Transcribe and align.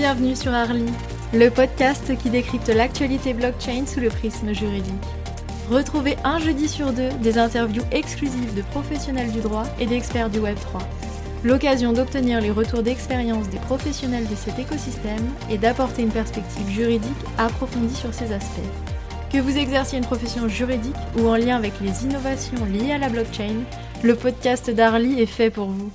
Bienvenue 0.00 0.34
sur 0.34 0.54
Arly, 0.54 0.86
le 1.34 1.50
podcast 1.50 2.16
qui 2.16 2.30
décrypte 2.30 2.68
l'actualité 2.68 3.34
blockchain 3.34 3.84
sous 3.84 4.00
le 4.00 4.08
prisme 4.08 4.54
juridique. 4.54 4.94
Retrouvez 5.68 6.16
un 6.24 6.38
jeudi 6.38 6.68
sur 6.68 6.94
deux 6.94 7.10
des 7.22 7.36
interviews 7.36 7.82
exclusives 7.92 8.54
de 8.54 8.62
professionnels 8.62 9.30
du 9.30 9.40
droit 9.40 9.64
et 9.78 9.84
d'experts 9.84 10.30
du 10.30 10.38
Web3. 10.38 10.80
L'occasion 11.44 11.92
d'obtenir 11.92 12.40
les 12.40 12.50
retours 12.50 12.82
d'expérience 12.82 13.50
des 13.50 13.58
professionnels 13.58 14.26
de 14.26 14.34
cet 14.36 14.58
écosystème 14.58 15.28
et 15.50 15.58
d'apporter 15.58 16.00
une 16.00 16.08
perspective 16.08 16.70
juridique 16.70 17.12
approfondie 17.36 17.94
sur 17.94 18.14
ces 18.14 18.32
aspects. 18.32 18.70
Que 19.30 19.36
vous 19.36 19.58
exerciez 19.58 19.98
une 19.98 20.06
profession 20.06 20.48
juridique 20.48 20.96
ou 21.18 21.28
en 21.28 21.36
lien 21.36 21.56
avec 21.56 21.74
les 21.82 22.06
innovations 22.06 22.64
liées 22.64 22.92
à 22.92 22.98
la 22.98 23.10
blockchain, 23.10 23.64
le 24.02 24.14
podcast 24.14 24.70
d'Arly 24.70 25.20
est 25.20 25.26
fait 25.26 25.50
pour 25.50 25.68
vous. 25.68 25.90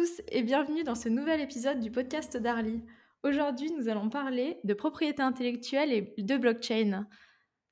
Tous 0.00 0.22
et 0.28 0.42
bienvenue 0.42 0.82
dans 0.82 0.94
ce 0.94 1.10
nouvel 1.10 1.42
épisode 1.42 1.78
du 1.78 1.90
podcast 1.90 2.34
d'Arly. 2.38 2.80
Aujourd'hui, 3.22 3.70
nous 3.78 3.90
allons 3.90 4.08
parler 4.08 4.58
de 4.64 4.72
propriété 4.72 5.20
intellectuelle 5.20 5.92
et 5.92 6.14
de 6.16 6.36
blockchain. 6.38 7.06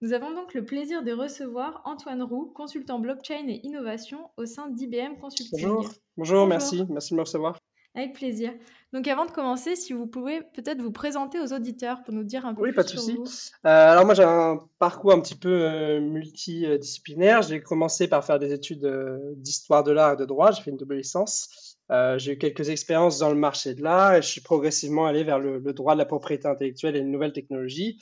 Nous 0.03 0.13
avons 0.13 0.35
donc 0.35 0.53
le 0.53 0.63
plaisir 0.63 1.03
de 1.03 1.13
recevoir 1.13 1.81
Antoine 1.87 2.23
Roux, 2.23 2.53
consultant 2.55 2.99
blockchain 2.99 3.47
et 3.49 3.61
innovation 3.65 4.29
au 4.37 4.45
sein 4.45 4.69
d'IBM 4.69 5.19
Consulting. 5.19 5.59
Bonjour. 5.63 5.91
Bonjour, 6.19 6.47
merci, 6.47 6.85
merci 6.91 7.15
de 7.15 7.17
me 7.17 7.23
recevoir. 7.23 7.57
Avec 7.95 8.13
plaisir. 8.13 8.53
Donc 8.93 9.09
avant 9.09 9.25
de 9.25 9.31
commencer, 9.31 9.75
si 9.75 9.95
vous 9.95 10.07
pouvez 10.07 10.43
peut-être 10.55 10.83
vous 10.83 10.93
présenter 10.93 11.41
aux 11.41 11.55
auditeurs 11.55 12.03
pour 12.03 12.13
nous 12.13 12.25
dire 12.25 12.45
un 12.45 12.55
peu 12.55 12.61
oui, 12.61 12.69
plus 12.69 12.77
pas 12.77 12.83
de 12.83 12.89
sur 12.89 13.01
souci. 13.01 13.17
vous. 13.17 13.25
Euh, 13.67 13.93
alors 13.93 14.05
moi 14.05 14.15
j'ai 14.15 14.23
un 14.23 14.59
parcours 14.79 15.13
un 15.13 15.21
petit 15.21 15.35
peu 15.35 15.63
euh, 15.63 16.01
multidisciplinaire. 16.01 17.43
J'ai 17.43 17.63
commencé 17.63 18.07
par 18.07 18.25
faire 18.25 18.39
des 18.39 18.53
études 18.53 18.85
euh, 18.85 19.19
d'histoire 19.37 19.83
de 19.83 19.93
l'art 19.93 20.13
et 20.13 20.17
de 20.17 20.27
droit. 20.27 20.53
J'ai 20.53 20.63
fait 20.63 20.71
une 20.71 20.77
double 20.77 20.97
licence. 20.97 21.68
Euh, 21.91 22.19
j'ai 22.19 22.33
eu 22.33 22.39
quelques 22.39 22.69
expériences 22.69 23.19
dans 23.19 23.31
le 23.31 23.37
marché 23.37 23.75
de 23.75 23.83
l'art 23.83 24.15
et 24.15 24.23
je 24.23 24.29
suis 24.29 24.43
progressivement 24.43 25.07
allé 25.07 25.25
vers 25.25 25.39
le, 25.39 25.59
le 25.59 25.73
droit 25.73 25.95
de 25.95 25.99
la 25.99 26.05
propriété 26.05 26.47
intellectuelle 26.47 26.97
et 26.97 27.01
les 27.01 27.07
nouvelles 27.07 27.33
technologies 27.33 27.99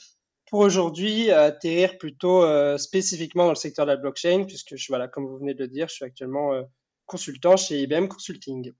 pour 0.49 0.61
aujourd'hui 0.61 1.29
atterrir 1.31 1.97
plutôt 1.97 2.43
euh, 2.43 2.77
spécifiquement 2.77 3.43
dans 3.45 3.51
le 3.51 3.55
secteur 3.55 3.85
de 3.85 3.91
la 3.91 3.97
blockchain 3.97 4.45
puisque 4.45 4.75
je 4.75 4.87
voilà 4.87 5.07
comme 5.07 5.25
vous 5.25 5.37
venez 5.37 5.53
de 5.53 5.59
le 5.59 5.67
dire, 5.67 5.87
je 5.89 5.95
suis 5.95 6.05
actuellement 6.05 6.53
euh, 6.53 6.63
consultant 7.05 7.57
chez 7.57 7.81
IBM 7.81 8.07
Consulting. 8.07 8.73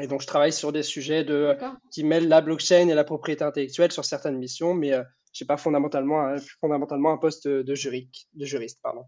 Et 0.00 0.06
donc 0.06 0.22
je 0.22 0.26
travaille 0.26 0.52
sur 0.52 0.72
des 0.72 0.82
sujets 0.82 1.24
de 1.24 1.56
qui 1.92 2.04
mêlent 2.04 2.28
la 2.28 2.40
blockchain 2.40 2.88
et 2.88 2.94
la 2.94 3.04
propriété 3.04 3.44
intellectuelle 3.44 3.92
sur 3.92 4.04
certaines 4.04 4.38
missions, 4.38 4.74
mais 4.74 4.92
euh, 4.92 5.02
j'ai 5.32 5.44
pas 5.44 5.56
fondamentalement 5.56 6.20
un, 6.20 6.36
fondamentalement 6.60 7.12
un 7.12 7.18
poste 7.18 7.46
de 7.48 7.74
juridique, 7.74 8.28
de 8.34 8.44
juriste, 8.44 8.80
pardon. 8.82 9.04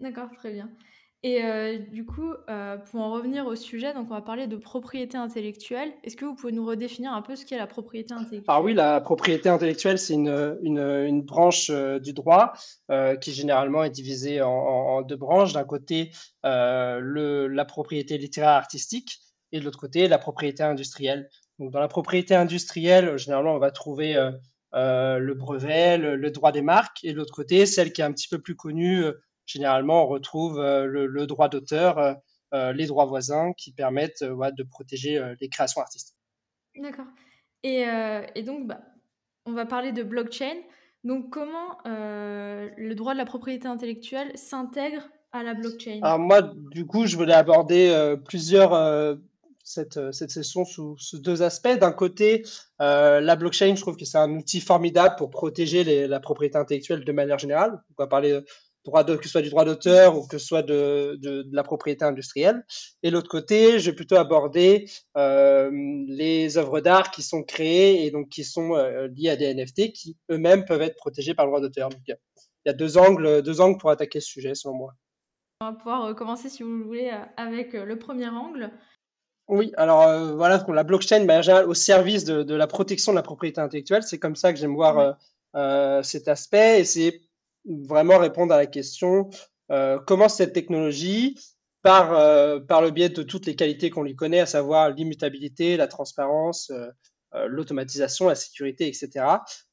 D'accord, 0.00 0.28
très 0.36 0.52
bien. 0.52 0.70
Et 1.24 1.42
euh, 1.42 1.78
du 1.78 2.06
coup, 2.06 2.32
euh, 2.48 2.76
pour 2.76 3.00
en 3.00 3.10
revenir 3.10 3.44
au 3.46 3.56
sujet, 3.56 3.92
donc 3.92 4.06
on 4.08 4.14
va 4.14 4.20
parler 4.20 4.46
de 4.46 4.56
propriété 4.56 5.16
intellectuelle. 5.16 5.92
Est-ce 6.04 6.16
que 6.16 6.24
vous 6.24 6.36
pouvez 6.36 6.52
nous 6.52 6.64
redéfinir 6.64 7.12
un 7.12 7.22
peu 7.22 7.34
ce 7.34 7.44
qu'est 7.44 7.58
la 7.58 7.66
propriété 7.66 8.14
intellectuelle? 8.14 8.44
Alors 8.46 8.62
oui, 8.62 8.72
la 8.72 9.00
propriété 9.00 9.48
intellectuelle, 9.48 9.98
c'est 9.98 10.14
une, 10.14 10.58
une, 10.62 11.22
branche 11.22 11.70
euh, 11.70 11.98
du 11.98 12.12
droit 12.12 12.52
qui 13.20 13.32
généralement 13.32 13.82
est 13.82 13.90
divisée 13.90 14.40
en, 14.42 15.02
deux 15.02 15.16
branches. 15.16 15.54
D'un 15.54 15.64
côté, 15.64 16.12
le, 16.44 17.48
la 17.48 17.64
propriété 17.64 18.16
littéraire 18.16 18.50
artistique 18.50 19.18
et 19.50 19.58
de 19.58 19.64
l'autre 19.64 19.78
côté, 19.80 20.06
la 20.06 20.18
propriété 20.18 20.62
industrielle. 20.62 21.28
Donc 21.58 21.72
dans 21.72 21.80
la 21.80 21.88
propriété 21.88 22.36
industrielle, 22.36 23.16
généralement, 23.18 23.54
on 23.54 23.58
va 23.58 23.72
trouver 23.72 24.14
le 24.72 25.32
brevet, 25.34 25.98
le, 25.98 26.30
droit 26.30 26.52
des 26.52 26.62
marques, 26.62 27.02
et 27.02 27.12
de 27.12 27.16
l'autre 27.16 27.34
côté, 27.34 27.66
celle 27.66 27.92
qui 27.92 28.02
est 28.02 28.04
un 28.04 28.12
petit 28.12 28.28
peu 28.28 28.38
plus 28.38 28.54
connue, 28.54 29.04
généralement, 29.48 30.04
on 30.04 30.06
retrouve 30.06 30.60
euh, 30.60 30.84
le, 30.84 31.06
le, 31.06 31.26
droit 31.26 31.48
d'auteur, 31.48 31.98
euh, 31.98 32.14
euh, 32.54 32.72
les 32.72 32.86
droits 32.86 33.06
voisins 33.06 33.52
qui 33.56 33.72
permettent 33.72 34.22
ouais, 34.22 34.52
de 34.52 34.62
protéger 34.62 35.20
les 35.40 35.48
créations 35.48 35.80
artistiques. 35.80 36.16
D'accord. 36.76 37.06
Et, 37.64 37.84
et, 38.34 38.42
donc, 38.42 38.68
bah, 38.68 38.80
on 39.44 39.52
va 39.52 39.66
parler 39.66 39.92
de 39.92 40.02
blockchain. 40.02 40.54
Donc, 41.02 41.30
comment 41.30 41.78
le 41.84 42.94
droit 42.94 43.14
de 43.14 43.18
la 43.18 43.24
propriété 43.24 43.66
intellectuelle 43.66 44.36
s'intègre 44.36 45.08
à 45.32 45.42
la 45.42 45.54
blockchain? 45.54 46.00
Alors 46.02 46.18
moi, 46.20 46.42
du 46.70 46.86
coup, 46.86 47.06
je 47.06 47.16
voulais 47.16 47.34
aborder 47.34 48.14
plusieurs 48.24 48.72
cette, 49.68 50.12
cette 50.12 50.30
session 50.30 50.64
sous, 50.64 50.96
sous 50.98 51.18
deux 51.18 51.42
aspects. 51.42 51.78
D'un 51.78 51.92
côté, 51.92 52.44
euh, 52.80 53.20
la 53.20 53.36
blockchain, 53.36 53.74
je 53.74 53.80
trouve 53.80 53.96
que 53.96 54.04
c'est 54.04 54.18
un 54.18 54.30
outil 54.34 54.60
formidable 54.60 55.16
pour 55.16 55.30
protéger 55.30 55.84
les, 55.84 56.06
la 56.06 56.20
propriété 56.20 56.56
intellectuelle 56.56 57.04
de 57.04 57.12
manière 57.12 57.38
générale. 57.38 57.82
On 57.90 58.02
va 58.02 58.06
parler 58.06 58.40
droit 58.88 59.04
de, 59.04 59.16
que 59.16 59.24
ce 59.24 59.30
soit 59.30 59.42
du 59.42 59.50
droit 59.50 59.64
d'auteur 59.64 60.18
ou 60.18 60.26
que 60.26 60.38
ce 60.38 60.46
soit 60.46 60.62
de, 60.62 61.18
de, 61.22 61.42
de 61.42 61.56
la 61.56 61.62
propriété 61.62 62.04
industrielle. 62.04 62.64
Et 63.02 63.10
l'autre 63.10 63.28
côté, 63.28 63.78
je 63.78 63.90
vais 63.90 63.96
plutôt 63.96 64.16
aborder 64.16 64.90
euh, 65.16 65.70
les 66.08 66.58
œuvres 66.58 66.80
d'art 66.80 67.10
qui 67.10 67.22
sont 67.22 67.42
créées 67.42 68.04
et 68.04 68.10
donc 68.10 68.28
qui 68.28 68.44
sont 68.44 68.74
euh, 68.74 69.08
liées 69.14 69.30
à 69.30 69.36
des 69.36 69.54
NFT 69.54 69.92
qui 69.92 70.16
eux-mêmes 70.30 70.64
peuvent 70.64 70.82
être 70.82 70.96
protégés 70.96 71.34
par 71.34 71.46
le 71.46 71.50
droit 71.50 71.60
d'auteur. 71.60 71.88
Donc 71.88 72.00
il 72.06 72.16
y 72.66 72.70
a 72.70 72.74
deux 72.74 72.98
angles, 72.98 73.42
deux 73.42 73.60
angles 73.60 73.78
pour 73.78 73.90
attaquer 73.90 74.20
ce 74.20 74.28
sujet, 74.28 74.54
selon 74.54 74.74
moi. 74.74 74.94
On 75.60 75.70
va 75.70 75.72
pouvoir 75.72 76.14
commencer, 76.14 76.48
si 76.48 76.62
vous 76.62 76.84
voulez, 76.84 77.10
avec 77.36 77.72
le 77.72 77.98
premier 77.98 78.28
angle. 78.28 78.70
Oui, 79.48 79.72
alors 79.78 80.02
euh, 80.02 80.34
voilà, 80.34 80.62
la 80.68 80.84
blockchain 80.84 81.24
bah, 81.24 81.40
au 81.64 81.72
service 81.72 82.24
de, 82.24 82.42
de, 82.42 82.54
la 82.54 82.66
protection 82.66 83.12
de 83.12 83.16
la 83.16 83.22
propriété 83.22 83.60
intellectuelle, 83.60 84.02
c'est 84.02 84.18
comme 84.18 84.36
ça 84.36 84.52
que 84.52 84.58
j'aime 84.58 84.74
voir 84.74 84.98
euh, 84.98 85.12
euh, 85.56 86.02
cet 86.02 86.28
aspect 86.28 86.80
et 86.80 86.84
c'est 86.84 87.22
vraiment 87.68 88.18
répondre 88.18 88.52
à 88.52 88.56
la 88.56 88.66
question 88.66 89.30
euh, 89.70 89.98
comment 90.06 90.28
cette 90.28 90.52
technologie, 90.52 91.38
par, 91.82 92.12
euh, 92.12 92.58
par 92.60 92.82
le 92.82 92.90
biais 92.90 93.08
de 93.08 93.22
toutes 93.22 93.46
les 93.46 93.54
qualités 93.54 93.90
qu'on 93.90 94.02
lui 94.02 94.16
connaît, 94.16 94.40
à 94.40 94.46
savoir 94.46 94.90
l'immutabilité, 94.90 95.76
la 95.76 95.86
transparence, 95.86 96.72
l'automatisation, 97.46 98.28
la 98.28 98.34
sécurité, 98.34 98.88
etc., 98.88 99.26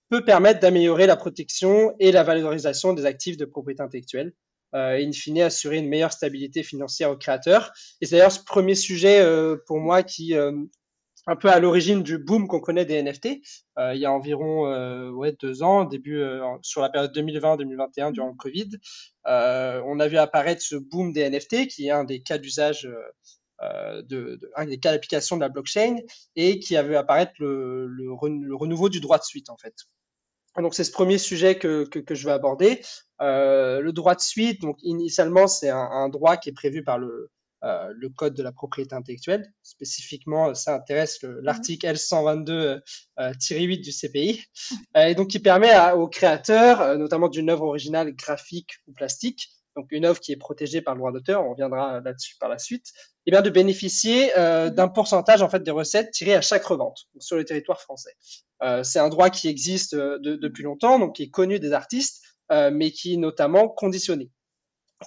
peut 0.09 0.23
permettre 0.23 0.59
d'améliorer 0.59 1.07
la 1.07 1.15
protection 1.15 1.95
et 1.99 2.11
la 2.11 2.23
valorisation 2.23 2.93
des 2.93 3.05
actifs 3.05 3.37
de 3.37 3.45
propriété 3.45 3.81
intellectuelle 3.81 4.33
euh, 4.75 4.97
et 4.97 5.05
in 5.05 5.11
fine 5.11 5.41
assurer 5.41 5.77
une 5.77 5.87
meilleure 5.87 6.11
stabilité 6.11 6.63
financière 6.63 7.09
aux 7.09 7.17
créateurs. 7.17 7.71
Et 8.01 8.05
c'est 8.05 8.15
d'ailleurs 8.15 8.31
ce 8.31 8.43
premier 8.43 8.75
sujet 8.75 9.21
euh, 9.21 9.57
pour 9.67 9.79
moi 9.79 10.03
qui 10.03 10.35
euh, 10.35 10.51
un 11.27 11.35
peu 11.35 11.49
à 11.49 11.59
l'origine 11.59 12.03
du 12.03 12.17
boom 12.17 12.47
qu'on 12.47 12.59
connaît 12.59 12.85
des 12.85 13.01
NFT. 13.01 13.41
Euh, 13.77 13.93
il 13.93 14.01
y 14.01 14.05
a 14.05 14.11
environ 14.11 14.67
euh, 14.67 15.09
ouais, 15.09 15.35
deux 15.39 15.63
ans, 15.63 15.85
début 15.85 16.17
euh, 16.17 16.41
sur 16.61 16.81
la 16.81 16.89
période 16.89 17.15
2020-2021 17.15 18.11
durant 18.11 18.29
le 18.29 18.35
Covid, 18.35 18.69
on 19.25 19.99
a 19.99 20.07
vu 20.07 20.17
apparaître 20.17 20.61
ce 20.61 20.75
boom 20.75 21.13
des 21.13 21.29
NFT 21.29 21.67
qui 21.67 21.87
est 21.87 21.91
un 21.91 22.03
des 22.03 22.21
cas 22.21 22.37
d'usage. 22.37 22.87
De, 23.61 24.01
de, 24.37 24.51
un 24.57 24.65
des 24.65 24.77
cas 24.77 24.91
d'application 24.91 25.37
de 25.37 25.41
la 25.41 25.47
blockchain 25.47 25.95
et 26.35 26.59
qui 26.59 26.75
a 26.75 26.83
vu 26.83 26.97
apparaître 26.97 27.31
le, 27.39 28.11
renouveau 28.53 28.89
du 28.89 28.99
droit 28.99 29.17
de 29.17 29.23
suite 29.23 29.49
en 29.49 29.57
fait. 29.57 29.73
Donc 30.61 30.75
c'est 30.75 30.83
ce 30.83 30.91
premier 30.91 31.17
sujet 31.17 31.57
que, 31.57 31.87
je 32.09 32.25
vais 32.25 32.33
aborder. 32.33 32.81
Euh, 33.21 33.79
le 33.79 33.93
droit 33.93 34.13
de 34.13 34.21
suite, 34.21 34.61
donc 34.61 34.77
initialement 34.83 35.47
c'est 35.47 35.69
un, 35.69 36.09
droit 36.09 36.37
qui 36.37 36.49
est 36.49 36.53
prévu 36.53 36.83
par 36.83 36.97
le, 36.97 37.31
euh, 37.65 37.91
le 37.95 38.09
code 38.09 38.33
de 38.35 38.43
la 38.43 38.51
propriété 38.51 38.95
intellectuelle. 38.95 39.51
Spécifiquement, 39.63 40.53
ça 40.53 40.75
intéresse 40.75 41.19
l'article 41.41 41.87
L122-8 41.87 42.81
euh, 43.19 43.31
du 43.81 43.91
CPI, 43.91 44.43
et 44.95 45.15
donc 45.15 45.29
qui 45.29 45.39
permet 45.39 45.71
à, 45.71 45.97
aux 45.97 46.07
créateurs, 46.07 46.81
euh, 46.81 46.97
notamment 46.97 47.27
d'une 47.27 47.49
œuvre 47.49 47.65
originale 47.65 48.13
graphique 48.13 48.75
ou 48.87 48.93
plastique, 48.93 49.49
donc 49.75 49.87
une 49.91 50.05
œuvre 50.05 50.19
qui 50.19 50.31
est 50.31 50.37
protégée 50.37 50.81
par 50.81 50.93
le 50.93 50.99
droit 50.99 51.11
d'auteur, 51.11 51.45
on 51.45 51.51
reviendra 51.51 51.99
là-dessus 51.99 52.35
par 52.39 52.49
la 52.49 52.57
suite, 52.57 52.87
et 52.95 53.01
eh 53.27 53.31
bien 53.31 53.41
de 53.41 53.49
bénéficier 53.49 54.31
euh, 54.37 54.69
d'un 54.69 54.87
pourcentage 54.87 55.41
en 55.41 55.49
fait 55.49 55.63
des 55.63 55.71
recettes 55.71 56.11
tirées 56.11 56.35
à 56.35 56.41
chaque 56.41 56.63
revente 56.63 57.07
sur 57.19 57.35
le 57.35 57.43
territoire 57.43 57.81
français. 57.81 58.15
Euh, 58.63 58.83
c'est 58.83 58.99
un 58.99 59.09
droit 59.09 59.29
qui 59.29 59.47
existe 59.47 59.95
de, 59.95 60.17
depuis 60.35 60.63
longtemps, 60.63 60.99
donc 60.99 61.15
qui 61.15 61.23
est 61.23 61.29
connu 61.29 61.59
des 61.59 61.73
artistes, 61.73 62.23
euh, 62.51 62.71
mais 62.71 62.91
qui 62.91 63.15
est 63.15 63.17
notamment 63.17 63.67
conditionné 63.67 64.31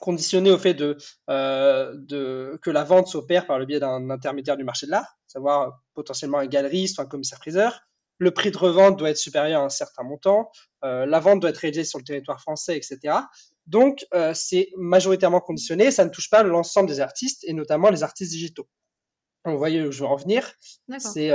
conditionné 0.01 0.51
au 0.51 0.59
fait 0.59 0.75
de, 0.75 0.97
euh, 1.31 1.95
de 1.97 2.59
que 2.63 2.71
la 2.71 2.85
vente 2.85 3.09
s'opère 3.09 3.47
par 3.47 3.59
le 3.59 3.67
biais 3.67 3.81
d'un 3.81 4.11
intermédiaire 4.11 4.57
du 4.57 4.65
marché 4.65 4.87
de 4.87 4.91
l'art, 4.91 5.19
savoir 5.27 5.81
potentiellement 5.95 6.39
un 6.39 6.47
galeriste 6.47 6.99
ou 6.99 7.03
un 7.03 7.07
commissaire-priseur. 7.07 7.81
Le 8.19 8.33
prix 8.33 8.51
de 8.51 8.59
revente 8.59 8.99
doit 8.99 9.11
être 9.11 9.17
supérieur 9.17 9.63
à 9.63 9.65
un 9.65 9.69
certain 9.69 10.03
montant. 10.03 10.51
Euh, 10.85 11.07
la 11.07 11.21
vente 11.21 11.41
doit 11.41 11.51
être 11.51 11.59
réalisée 11.59 11.85
sur 11.85 11.99
le 11.99 12.05
territoire 12.05 12.41
français, 12.41 12.77
etc. 12.77 13.15
Donc, 13.67 14.05
euh, 14.13 14.35
c'est 14.35 14.71
majoritairement 14.77 15.41
conditionné. 15.41 15.91
Ça 15.91 16.05
ne 16.05 16.11
touche 16.11 16.29
pas 16.29 16.43
l'ensemble 16.43 16.89
des 16.89 17.01
artistes 17.01 17.45
et 17.45 17.53
notamment 17.53 17.91
les 17.91 18.03
artistes 18.03 18.33
digitaux. 18.33 18.69
Vous 19.45 19.57
voyez 19.57 19.83
où 19.83 19.93
je 19.93 20.01
veux 20.01 20.09
en 20.09 20.17
venir. 20.17 20.53
C'est 20.99 21.31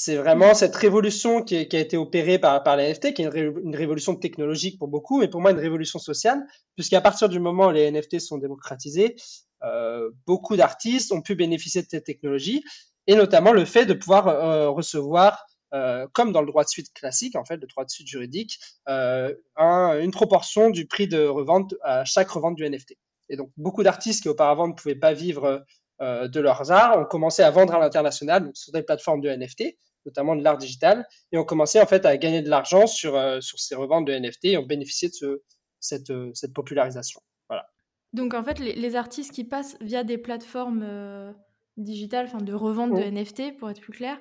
c'est 0.00 0.14
vraiment 0.14 0.54
cette 0.54 0.76
révolution 0.76 1.42
qui, 1.42 1.56
est, 1.56 1.66
qui, 1.66 1.76
a 1.76 1.80
été 1.80 1.96
opérée 1.96 2.38
par, 2.38 2.62
par 2.62 2.76
les 2.76 2.88
NFT, 2.88 3.14
qui 3.14 3.22
est 3.22 3.24
une, 3.24 3.32
ré, 3.32 3.52
une, 3.64 3.74
révolution 3.74 4.14
technologique 4.14 4.78
pour 4.78 4.86
beaucoup, 4.86 5.18
mais 5.18 5.26
pour 5.26 5.40
moi 5.40 5.50
une 5.50 5.58
révolution 5.58 5.98
sociale, 5.98 6.46
puisqu'à 6.76 7.00
partir 7.00 7.28
du 7.28 7.40
moment 7.40 7.66
où 7.66 7.70
les 7.72 7.90
NFT 7.90 8.20
sont 8.20 8.38
démocratisés, 8.38 9.16
euh, 9.64 10.08
beaucoup 10.24 10.54
d'artistes 10.54 11.10
ont 11.10 11.20
pu 11.20 11.34
bénéficier 11.34 11.82
de 11.82 11.88
cette 11.90 12.04
technologie, 12.04 12.62
et 13.08 13.16
notamment 13.16 13.50
le 13.50 13.64
fait 13.64 13.86
de 13.86 13.92
pouvoir 13.92 14.28
euh, 14.28 14.70
recevoir, 14.70 15.44
euh, 15.74 16.06
comme 16.12 16.30
dans 16.30 16.42
le 16.42 16.46
droit 16.46 16.62
de 16.62 16.68
suite 16.68 16.92
classique, 16.94 17.34
en 17.34 17.44
fait, 17.44 17.56
le 17.56 17.66
droit 17.66 17.84
de 17.84 17.90
suite 17.90 18.06
juridique, 18.06 18.60
euh, 18.88 19.34
un, 19.56 19.98
une 20.00 20.12
proportion 20.12 20.70
du 20.70 20.86
prix 20.86 21.08
de 21.08 21.26
revente 21.26 21.74
à 21.82 22.04
chaque 22.04 22.30
revente 22.30 22.54
du 22.54 22.64
NFT. 22.64 22.94
Et 23.30 23.36
donc 23.36 23.50
beaucoup 23.56 23.82
d'artistes 23.82 24.22
qui 24.22 24.28
auparavant 24.28 24.68
ne 24.68 24.74
pouvaient 24.74 24.94
pas 24.94 25.12
vivre 25.12 25.64
de 26.00 26.40
leurs 26.40 26.70
arts 26.70 26.96
ont 26.96 27.04
commencé 27.04 27.42
à 27.42 27.50
vendre 27.50 27.74
à 27.74 27.80
l'international 27.80 28.52
sur 28.54 28.72
des 28.72 28.84
plateformes 28.84 29.20
de 29.20 29.28
NFT, 29.28 29.74
notamment 30.08 30.36
de 30.36 30.42
l'art 30.42 30.58
digital, 30.58 31.06
et 31.32 31.38
ont 31.38 31.44
commencé 31.44 31.80
en 31.80 31.86
fait 31.86 32.04
à 32.06 32.16
gagner 32.16 32.42
de 32.42 32.50
l'argent 32.50 32.86
sur, 32.86 33.20
sur 33.42 33.58
ces 33.58 33.74
reventes 33.74 34.06
de 34.06 34.12
NFT 34.12 34.44
et 34.46 34.56
ont 34.56 34.66
bénéficié 34.66 35.08
de 35.08 35.14
ce, 35.14 35.42
cette, 35.80 36.12
cette 36.34 36.52
popularisation. 36.52 37.20
Voilà. 37.48 37.66
Donc 38.12 38.34
en 38.34 38.42
fait, 38.42 38.58
les, 38.58 38.96
artistes 38.96 39.32
qui 39.32 39.44
passent 39.44 39.76
via 39.80 40.04
des 40.04 40.18
plateformes 40.18 41.34
digitales, 41.76 42.26
enfin 42.26 42.42
de 42.42 42.54
revente 42.54 42.90
de 42.90 43.04
mmh. 43.04 43.14
NFT 43.14 43.58
pour 43.58 43.70
être 43.70 43.80
plus 43.80 43.92
clair, 43.92 44.18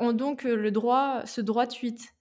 ont 0.00 0.12
donc 0.12 0.42
le 0.42 0.70
droit, 0.70 1.22
ce 1.24 1.40
droit 1.40 1.66
de 1.66 1.72
suite. 1.72 2.14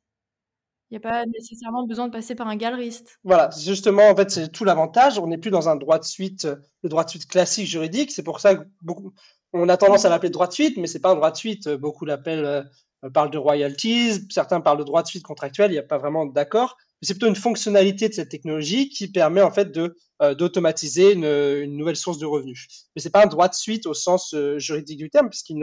Il 0.92 0.96
n'y 0.96 1.06
a 1.06 1.10
pas 1.10 1.26
nécessairement 1.26 1.88
besoin 1.88 2.08
de 2.08 2.12
passer 2.12 2.36
par 2.36 2.50
un 2.50 2.58
galeriste. 2.58 3.18
Voilà, 3.24 3.50
justement, 3.58 4.10
en 4.10 4.16
fait, 4.16 4.30
c'est 4.30 4.50
tout 4.50 4.66
l'avantage. 4.66 5.18
On 5.20 5.28
n'est 5.28 5.38
plus 5.38 5.50
dans 5.50 5.70
un 5.70 5.78
droit 5.78 5.98
de 5.98 6.04
suite, 6.04 6.46
le 6.84 6.90
droit 6.90 7.06
de 7.06 7.10
suite 7.10 7.28
classique 7.28 7.66
juridique. 7.66 8.12
C'est 8.12 8.24
pour 8.24 8.42
ça 8.42 8.56
que 8.56 8.68
beaucoup, 8.82 9.14
on 9.54 9.70
a 9.70 9.78
tendance 9.78 10.04
à 10.04 10.10
l'appeler 10.10 10.32
droit 10.32 10.48
de 10.48 10.52
suite, 10.52 10.76
mais 10.76 10.88
c'est 10.88 11.00
pas 11.00 11.12
un 11.12 11.16
droit 11.16 11.32
de 11.32 11.38
suite. 11.38 11.70
Beaucoup 11.70 12.04
l'appellent, 12.04 12.44
euh, 12.44 12.64
parlent 13.10 13.32
de 13.32 13.38
royalties, 13.38 14.28
certains 14.30 14.62
parlent 14.62 14.80
de 14.80 14.84
droit 14.84 15.02
de 15.02 15.08
suite 15.08 15.24
contractuel. 15.24 15.72
Il 15.72 15.74
n'y 15.74 15.80
a 15.80 15.84
pas 15.84 15.98
vraiment 15.98 16.26
d'accord. 16.26 16.78
C'est 17.02 17.16
plutôt 17.16 17.28
une 17.28 17.36
fonctionnalité 17.36 18.10
de 18.10 18.14
cette 18.14 18.30
technologie 18.30 18.90
qui 18.90 19.12
permet 19.12 19.42
en 19.42 19.52
fait 19.52 19.72
de 19.72 19.96
euh, 20.22 20.36
d'automatiser 20.36 21.14
une, 21.14 21.78
nouvelle 21.78 21.96
source 21.96 22.20
de 22.20 22.28
revenus. 22.28 22.68
Mais 22.96 23.02
c'est 23.02 23.10
pas 23.10 23.24
un 23.24 23.28
droit 23.28 23.48
de 23.48 23.56
suite 23.56 23.88
au 23.88 23.96
sens 23.96 24.36
euh, 24.36 24.60
juridique 24.60 25.00
du 25.00 25.10
terme, 25.10 25.30
puisqu'il 25.30 25.60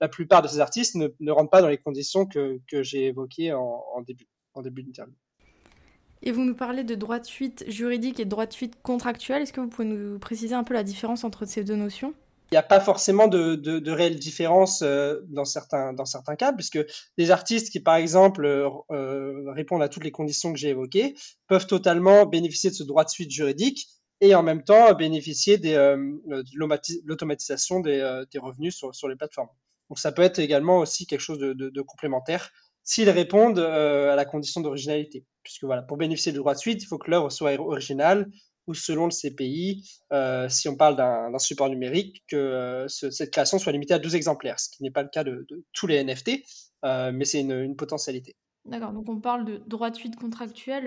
la 0.00 0.08
plupart 0.08 0.42
de 0.42 0.48
ces 0.48 0.58
artistes 0.58 0.96
ne, 0.96 1.08
ne 1.20 1.30
rentrent 1.30 1.50
pas 1.50 1.62
dans 1.62 1.68
les 1.68 1.78
conditions 1.78 2.26
que, 2.26 2.58
que 2.68 2.82
j'ai 2.82 3.06
évoquées 3.06 3.52
en, 3.52 3.84
en 3.94 4.02
début 4.02 4.26
en 4.54 4.62
début 4.62 4.82
d'interview. 4.82 5.14
Et 6.22 6.32
vous 6.32 6.44
nous 6.44 6.54
parlez 6.54 6.84
de 6.84 6.94
droit 6.94 7.18
de 7.18 7.24
suite 7.24 7.64
juridique 7.68 8.20
et 8.20 8.24
de 8.24 8.30
droit 8.30 8.46
de 8.46 8.52
suite 8.52 8.80
contractuel. 8.82 9.42
Est-ce 9.42 9.52
que 9.52 9.60
vous 9.60 9.68
pouvez 9.68 9.88
nous 9.88 10.18
préciser 10.18 10.54
un 10.54 10.64
peu 10.64 10.74
la 10.74 10.82
différence 10.82 11.24
entre 11.24 11.46
ces 11.46 11.64
deux 11.64 11.76
notions? 11.76 12.12
Il 12.50 12.56
n'y 12.56 12.58
a 12.58 12.62
pas 12.64 12.80
forcément 12.80 13.28
de, 13.28 13.54
de, 13.54 13.78
de 13.78 13.90
réelle 13.92 14.18
différence 14.18 14.82
euh, 14.82 15.20
dans, 15.28 15.44
certains, 15.44 15.92
dans 15.92 16.04
certains 16.04 16.34
cas, 16.34 16.52
puisque 16.52 16.80
des 17.16 17.30
artistes 17.30 17.70
qui, 17.70 17.78
par 17.80 17.94
exemple, 17.94 18.44
euh, 18.44 18.68
euh, 18.90 19.52
répondent 19.52 19.82
à 19.82 19.88
toutes 19.88 20.02
les 20.02 20.10
conditions 20.10 20.52
que 20.52 20.58
j'ai 20.58 20.70
évoquées, 20.70 21.14
peuvent 21.46 21.66
totalement 21.66 22.26
bénéficier 22.26 22.70
de 22.70 22.74
ce 22.74 22.82
droit 22.82 23.04
de 23.04 23.10
suite 23.10 23.30
juridique 23.30 23.88
et 24.20 24.34
en 24.34 24.42
même 24.42 24.64
temps 24.64 24.92
bénéficier 24.94 25.58
des, 25.58 25.74
de 25.74 27.06
l'automatisation 27.06 27.80
des, 27.80 28.24
des, 28.30 28.38
revenus 28.38 28.76
sur, 28.76 28.94
sur 28.94 29.08
les 29.08 29.16
plateformes. 29.16 29.48
Donc 29.88 29.98
ça 29.98 30.12
peut 30.12 30.22
être 30.22 30.38
également 30.40 30.78
aussi 30.78 31.06
quelque 31.06 31.20
chose 31.20 31.38
de, 31.38 31.54
de 31.54 31.82
complémentaire 31.82 32.50
s'ils 32.82 33.10
répondent 33.10 33.58
euh, 33.58 34.12
à 34.12 34.16
la 34.16 34.24
condition 34.24 34.60
d'originalité. 34.60 35.24
Puisque 35.42 35.64
voilà, 35.64 35.82
pour 35.82 35.96
bénéficier 35.96 36.32
du 36.32 36.38
droit 36.38 36.54
de 36.54 36.58
suite, 36.58 36.82
il 36.82 36.86
faut 36.86 36.98
que 36.98 37.10
l'œuvre 37.10 37.30
soit 37.30 37.58
originale 37.58 38.28
ou 38.70 38.74
selon 38.74 39.06
le 39.06 39.10
CPI, 39.10 39.84
euh, 40.12 40.48
si 40.48 40.68
on 40.68 40.76
parle 40.76 40.96
d'un 40.96 41.38
support 41.38 41.68
numérique, 41.68 42.22
que 42.28 42.36
euh, 42.36 42.88
cette 42.88 43.32
création 43.32 43.58
soit 43.58 43.72
limitée 43.72 43.94
à 43.94 43.98
12 43.98 44.14
exemplaires, 44.14 44.60
ce 44.60 44.70
qui 44.70 44.84
n'est 44.84 44.92
pas 44.92 45.02
le 45.02 45.08
cas 45.08 45.24
de, 45.24 45.46
tous 45.72 45.86
les 45.88 46.02
NFT, 46.02 46.42
mais 46.84 47.24
c'est 47.24 47.40
une, 47.40 47.74
potentialité. 47.76 48.36
D'accord, 48.64 48.92
donc 48.92 49.08
on 49.08 49.20
parle 49.20 49.44
de 49.44 49.56
droit 49.66 49.90
de 49.90 49.96
suite 49.96 50.16
contractuel 50.16 50.84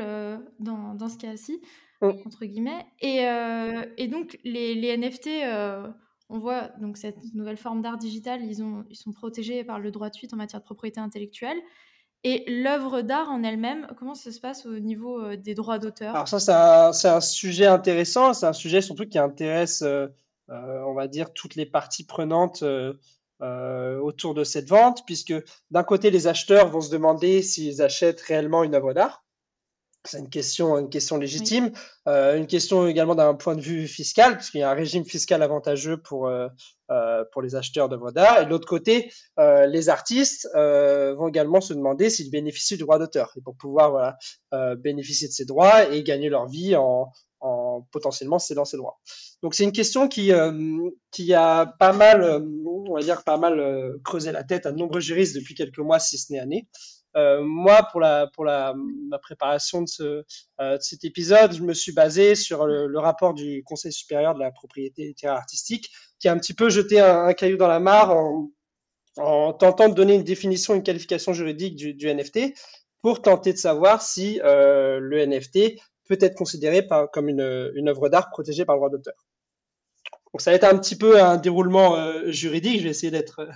dans, 0.60 0.94
dans, 0.94 1.10
ce 1.10 1.18
cas-ci, 1.18 1.60
mm. 2.02 2.12
entre 2.26 2.46
guillemets. 2.46 2.86
Et, 3.02 3.26
et, 3.98 4.08
donc 4.08 4.40
les, 4.46 4.76
les 4.76 4.98
NFT, 4.98 5.30
on 6.30 6.40
voit 6.40 6.70
donc 6.80 6.98
cette 6.98 7.18
nouvelle 7.34 7.58
forme 7.58 7.82
d'art 7.82 7.98
digital, 7.98 8.42
ils, 8.44 8.64
ont, 8.64 8.86
ils 8.90 8.96
sont 8.96 9.12
protégés 9.12 9.66
par 9.66 9.80
le 9.80 9.92
droit 9.92 10.10
de 10.10 10.16
suite 10.16 10.34
en 10.34 10.38
matière 10.38 10.62
de 10.62 10.66
propriété 10.66 11.02
intellectuelle. 11.02 11.58
Et 12.26 12.46
l'œuvre 12.48 13.02
d'art 13.02 13.30
en 13.30 13.44
elle-même, 13.44 13.88
comment 13.98 14.16
ça 14.16 14.32
se 14.32 14.40
passe 14.40 14.66
au 14.66 14.80
niveau 14.80 15.22
euh, 15.22 15.36
des 15.36 15.56
droits 15.56 15.78
d'auteur? 15.78 16.16
Alors 16.16 16.28
ça, 16.28 16.40
c'est 16.94 17.08
un, 17.10 17.22
sujet 17.22 17.66
intéressant, 17.66 18.34
c'est 18.34 18.46
un 18.46 18.54
sujet 18.54 18.82
surtout 18.82 19.06
qui 19.06 19.20
intéresse, 19.20 19.82
euh, 19.82 20.08
euh, 20.50 20.82
on 20.86 20.94
va 20.94 21.08
dire, 21.08 21.34
toutes 21.34 21.56
les 21.56 21.66
parties 21.66 22.06
prenantes 22.06 22.64
autour 24.02 24.34
de 24.34 24.46
cette 24.46 24.70
vente, 24.70 25.06
puisque 25.06 25.34
d'un 25.70 25.84
côté, 25.84 26.12
les 26.12 26.28
acheteurs 26.28 26.70
vont 26.70 26.80
se 26.80 26.90
demander 26.90 27.42
s'ils 27.42 27.82
achètent 27.82 28.22
réellement 28.22 28.64
une 28.64 28.74
œuvre 28.74 28.94
d'art. 28.94 29.26
C'est 30.06 30.20
une 30.20 30.30
question, 30.30 30.78
une 30.78 30.90
question 30.90 31.18
légitime. 31.18 31.72
Euh, 32.10 32.36
une 32.36 32.46
question 32.48 32.88
également 32.88 33.16
d'un 33.16 33.36
point 33.36 33.56
de 33.56 33.62
vue 33.62 33.88
fiscal, 33.88 34.36
puisqu'il 34.36 34.60
y 34.60 34.64
a 34.64 34.70
un 34.70 34.74
régime 34.74 35.06
fiscal 35.06 35.42
avantageux 35.42 35.96
pour, 35.96 36.28
euh, 36.28 36.50
euh, 36.92 37.24
pour 37.32 37.42
les 37.42 37.56
acheteurs 37.56 37.88
d'œuvres 37.88 38.12
d'art. 38.12 38.42
Et 38.42 38.46
de 38.46 38.50
l'autre 38.50 38.68
côté, 38.68 39.10
euh, 39.40 39.66
les 39.66 39.88
artistes 39.88 40.50
euh, 40.56 41.16
vont 41.16 41.30
également 41.30 41.62
se 41.62 41.74
demander 41.74 42.10
s'ils 42.10 42.30
bénéficient 42.32 42.76
du 42.76 42.84
droit 42.84 43.00
d'auteur. 43.00 43.32
Et 43.38 43.42
pour 43.42 43.56
pouvoir 43.56 43.92
voilà, 43.92 44.18
euh, 44.54 44.76
bénéficier 44.76 45.30
de 45.30 45.34
ces 45.34 45.46
droits 45.46 45.90
et 45.90 46.04
gagner 46.04 46.28
leur 46.28 46.48
vie 46.48 46.76
en, 46.76 47.10
en 47.40 47.88
potentiellement 47.92 48.40
cédant 48.40 48.66
ces 48.66 48.76
droits. 48.76 49.00
Donc 49.42 49.54
c'est 49.54 49.64
une 49.64 49.72
question 49.72 50.10
qui, 50.10 50.32
qui 51.12 51.34
a 51.34 51.66
pas 51.80 51.94
mal, 51.94 52.44
on 52.66 52.94
va 52.94 53.02
dire, 53.02 53.24
pas 53.24 53.38
mal 53.38 54.00
creusé 54.04 54.32
la 54.32 54.44
tête 54.44 54.66
à 54.66 54.72
de 54.72 54.78
nombreux 54.78 55.02
juristes 55.02 55.36
depuis 55.36 55.54
quelques 55.54 55.80
mois, 55.80 56.00
si 56.00 56.18
ce 56.18 56.32
n'est 56.32 56.40
années. 56.40 56.68
Euh, 57.16 57.42
moi, 57.44 57.88
pour 57.92 58.00
la 58.00 58.28
pour 58.28 58.44
la 58.46 58.74
ma 58.76 59.20
préparation 59.20 59.82
de, 59.82 59.88
ce, 59.88 60.24
euh, 60.60 60.78
cet 60.82 61.04
épisode, 61.04 61.54
je 61.54 61.62
me 61.62 61.74
suis 61.74 61.92
basé 61.92 62.36
sur 62.36 62.66
le, 62.66 63.00
rapport 63.00 63.34
du 63.34 63.64
Conseil 63.64 63.92
supérieur 63.92 64.34
de 64.34 64.40
la 64.40 64.52
propriété 64.52 65.06
littéraire 65.06 65.38
artistique, 65.38 65.92
qui 66.20 66.28
a 66.28 66.32
un 66.32 66.38
petit 66.38 66.54
peu 66.54 66.70
jeté 66.70 67.00
un, 67.00 67.34
caillou 67.34 67.58
dans 67.58 67.68
la 67.68 67.80
mare 67.80 68.12
en, 68.12 68.50
en, 69.18 69.54
tentant 69.54 69.90
de 69.90 69.94
donner 69.94 70.16
une 70.16 70.24
définition, 70.24 70.74
une 70.74 70.84
qualification 70.84 71.34
juridique 71.34 71.76
du, 71.76 72.08
NFT, 72.08 72.56
pour 73.02 73.22
tenter 73.22 73.54
de 73.54 73.58
savoir 73.58 74.02
si 74.02 74.42
euh, 74.44 75.00
le 75.00 75.26
NFT 75.26 75.80
peut 76.08 76.18
être 76.20 76.36
considéré 76.36 76.88
comme 77.12 77.30
une, 77.30 77.72
une 77.76 77.90
œuvre 77.90 78.10
d'art 78.10 78.30
protégée 78.30 78.66
par 78.66 78.76
le 78.76 78.80
droit 78.80 78.90
d'auteur. 78.90 79.14
Donc 80.34 80.42
ça 80.42 80.50
va 80.50 80.56
être 80.56 80.64
un 80.64 80.78
petit 80.80 80.98
peu 80.98 81.22
un 81.22 81.38
déroulement 81.38 81.96
juridique. 82.26 82.80
Je 82.80 82.86
vais 82.86 82.90
essayer 82.90 83.12
d'être 83.12 83.48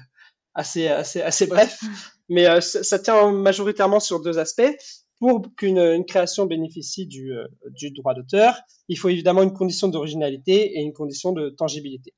assez, 0.54 0.88
assez, 0.88 1.22
assez 1.22 1.48
bref. 1.48 1.82
Mais 2.30 2.48
euh, 2.48 2.62
ça, 2.62 3.00
tient 3.00 3.32
majoritairement 3.32 4.00
sur 4.00 4.22
deux 4.22 4.40
aspects. 4.40 4.76
Pour 5.20 5.42
qu'une 5.56 6.06
création 6.06 6.46
bénéficie 6.46 7.08
du, 7.08 7.34
euh, 7.34 7.48
du 7.72 7.90
droit 7.90 8.14
d'auteur, 8.14 8.60
il 8.88 9.00
faut 9.00 9.10
évidemment 9.10 9.42
une 9.42 9.54
condition 9.54 9.88
d'originalité 9.88 10.78
et 10.78 10.82
une 10.82 10.94
condition 10.94 11.32
de 11.32 11.50
tangibilité. 11.50 12.14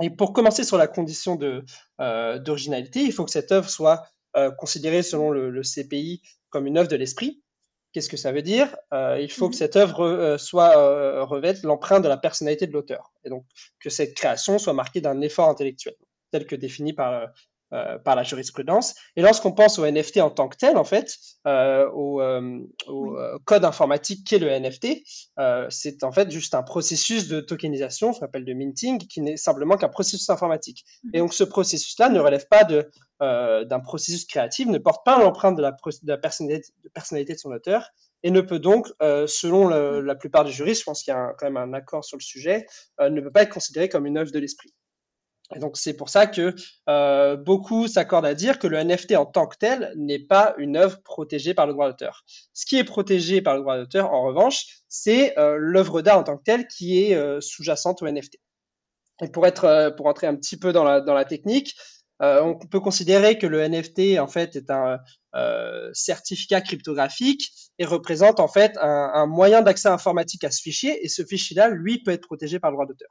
Et 0.00 0.10
pour 0.10 0.32
commencer 0.32 0.64
sur 0.64 0.78
la 0.78 0.86
condition 0.86 1.38
euh, 2.00 2.38
d'originalité, 2.38 3.00
il 3.00 3.12
faut 3.12 3.24
que 3.24 3.30
cette 3.30 3.52
œuvre 3.52 3.68
soit 3.68 4.04
considérée 4.58 5.04
selon 5.04 5.30
le, 5.30 5.48
le, 5.48 5.62
CPI 5.62 6.20
comme 6.50 6.66
une 6.66 6.76
œuvre 6.76 6.88
de 6.88 6.96
l'esprit. 6.96 7.40
Qu'est-ce 7.92 8.08
que 8.08 8.16
ça 8.16 8.32
veut 8.32 8.42
dire? 8.42 8.74
Il 8.92 9.30
faut 9.30 9.48
que 9.48 9.54
mhm. 9.54 9.58
cette 9.58 9.76
œuvre 9.76 10.36
soit 10.40 11.24
revête 11.24 11.62
l'empreinte 11.62 12.02
de 12.02 12.08
la 12.08 12.16
personnalité 12.16 12.66
de 12.66 12.72
l'auteur, 12.72 13.12
et 13.24 13.30
donc 13.30 13.44
que 13.78 13.90
cette 13.90 14.14
création 14.14 14.58
soit 14.58 14.72
marquée 14.72 15.00
d'un 15.00 15.20
effort 15.20 15.48
intellectuel, 15.48 15.94
tel 16.32 16.48
que 16.48 16.56
défini 16.56 16.92
par 16.92 17.28
euh, 17.74 17.98
par 17.98 18.14
la 18.14 18.22
jurisprudence. 18.22 18.94
Et 19.16 19.22
lorsqu'on 19.22 19.50
pense 19.50 19.80
au 19.80 19.84
NFT 19.84 20.18
en 20.18 20.30
tant 20.30 20.48
que 20.48 20.56
tel, 20.56 20.76
en 20.76 20.84
fait, 20.84 21.16
euh, 21.48 21.90
au, 21.90 22.20
euh, 22.20 22.60
au 22.86 23.16
code 23.46 23.64
informatique 23.64 24.24
qu'est 24.24 24.38
le 24.38 24.48
NFT, 24.48 25.02
c'est 25.70 26.04
en 26.04 26.12
fait 26.12 26.30
juste 26.30 26.54
un 26.54 26.62
processus 26.62 27.26
de 27.26 27.40
tokenisation, 27.40 28.12
ce 28.12 28.20
qu'on 28.20 28.26
appelle 28.26 28.44
de 28.44 28.52
minting, 28.52 28.98
qui 28.98 29.20
n'est 29.22 29.36
simplement 29.36 29.76
qu'un 29.76 29.88
processus 29.88 30.30
informatique. 30.30 30.84
Et 31.14 31.18
donc 31.18 31.34
ce 31.34 31.42
processus-là 31.42 32.10
ne 32.10 32.20
relève 32.20 32.46
pas 32.46 32.62
de 32.62 32.88
d'un 33.20 33.80
processus 33.80 34.26
créatif, 34.26 34.68
ne 34.68 34.78
porte 34.78 35.04
pas 35.04 35.18
l'empreinte 35.18 35.56
de 35.56 35.62
la, 35.62 35.70
de 35.70 36.08
la 36.08 36.18
personnalité, 36.18 36.68
de 36.84 36.90
personnalité 36.90 37.32
de 37.32 37.38
son 37.38 37.50
auteur, 37.50 37.88
et 38.22 38.30
ne 38.30 38.42
peut 38.42 38.58
donc, 38.58 38.88
selon 39.00 39.68
la 39.68 40.14
plupart 40.14 40.44
des 40.44 40.52
juristes, 40.52 40.82
je 40.82 40.84
pense 40.84 41.02
qu'il 41.02 41.12
y 41.12 41.16
a 41.16 41.32
quand 41.38 41.50
même 41.50 41.56
un 41.56 41.72
accord 41.72 42.04
sur 42.04 42.18
le 42.18 42.22
sujet, 42.22 42.66
ne 43.00 43.20
peut 43.20 43.30
pas 43.32 43.42
être 43.42 43.52
considéré 43.54 43.88
comme 43.88 44.04
une 44.04 44.18
œuvre 44.18 44.30
de 44.30 44.38
l'esprit. 44.38 44.74
Et 45.54 45.58
donc 45.58 45.76
c'est 45.76 45.94
pour 45.94 46.08
ça 46.08 46.26
que 46.26 46.54
euh, 46.88 47.36
beaucoup 47.36 47.86
s'accordent 47.86 48.24
à 48.26 48.34
dire 48.34 48.58
que 48.58 48.66
le 48.66 48.82
NFT 48.82 49.12
en 49.16 49.26
tant 49.26 49.46
que 49.46 49.56
tel 49.56 49.92
n'est 49.96 50.18
pas 50.18 50.54
une 50.56 50.76
œuvre 50.76 51.02
protégée 51.02 51.52
par 51.52 51.66
le 51.66 51.74
droit 51.74 51.88
d'auteur. 51.88 52.24
Ce 52.54 52.64
qui 52.64 52.78
est 52.78 52.84
protégé 52.84 53.42
par 53.42 53.54
le 53.54 53.60
droit 53.60 53.76
d'auteur, 53.76 54.12
en 54.12 54.22
revanche, 54.22 54.64
c'est 54.88 55.38
euh, 55.38 55.56
l'œuvre 55.58 56.00
d'art 56.00 56.18
en 56.18 56.22
tant 56.22 56.38
que 56.38 56.42
telle 56.44 56.66
qui 56.66 57.02
est 57.02 57.14
euh, 57.14 57.40
sous-jacente 57.40 58.00
au 58.02 58.08
NFT. 58.08 58.38
Et 59.22 59.28
pour 59.28 59.46
être, 59.46 59.64
euh, 59.64 59.90
pour 59.90 60.06
entrer 60.06 60.26
un 60.26 60.34
petit 60.34 60.58
peu 60.58 60.72
dans 60.72 60.82
la, 60.82 61.00
dans 61.02 61.14
la 61.14 61.26
technique, 61.26 61.76
euh, 62.22 62.40
on 62.42 62.56
peut 62.56 62.80
considérer 62.80 63.38
que 63.38 63.46
le 63.46 63.68
NFT 63.68 64.18
en 64.18 64.28
fait 64.28 64.56
est 64.56 64.70
un 64.70 64.98
certificat 65.92 66.60
cryptographique 66.60 67.50
et 67.78 67.84
représente 67.84 68.38
en 68.38 68.46
fait 68.46 68.78
un, 68.78 69.10
un 69.14 69.26
moyen 69.26 69.62
d'accès 69.62 69.88
informatique 69.88 70.44
à 70.44 70.50
ce 70.50 70.62
fichier. 70.62 71.04
Et 71.04 71.08
ce 71.08 71.24
fichier-là, 71.24 71.68
lui, 71.68 72.02
peut 72.02 72.12
être 72.12 72.26
protégé 72.26 72.60
par 72.60 72.70
le 72.70 72.76
droit 72.76 72.86
d'auteur. 72.86 73.10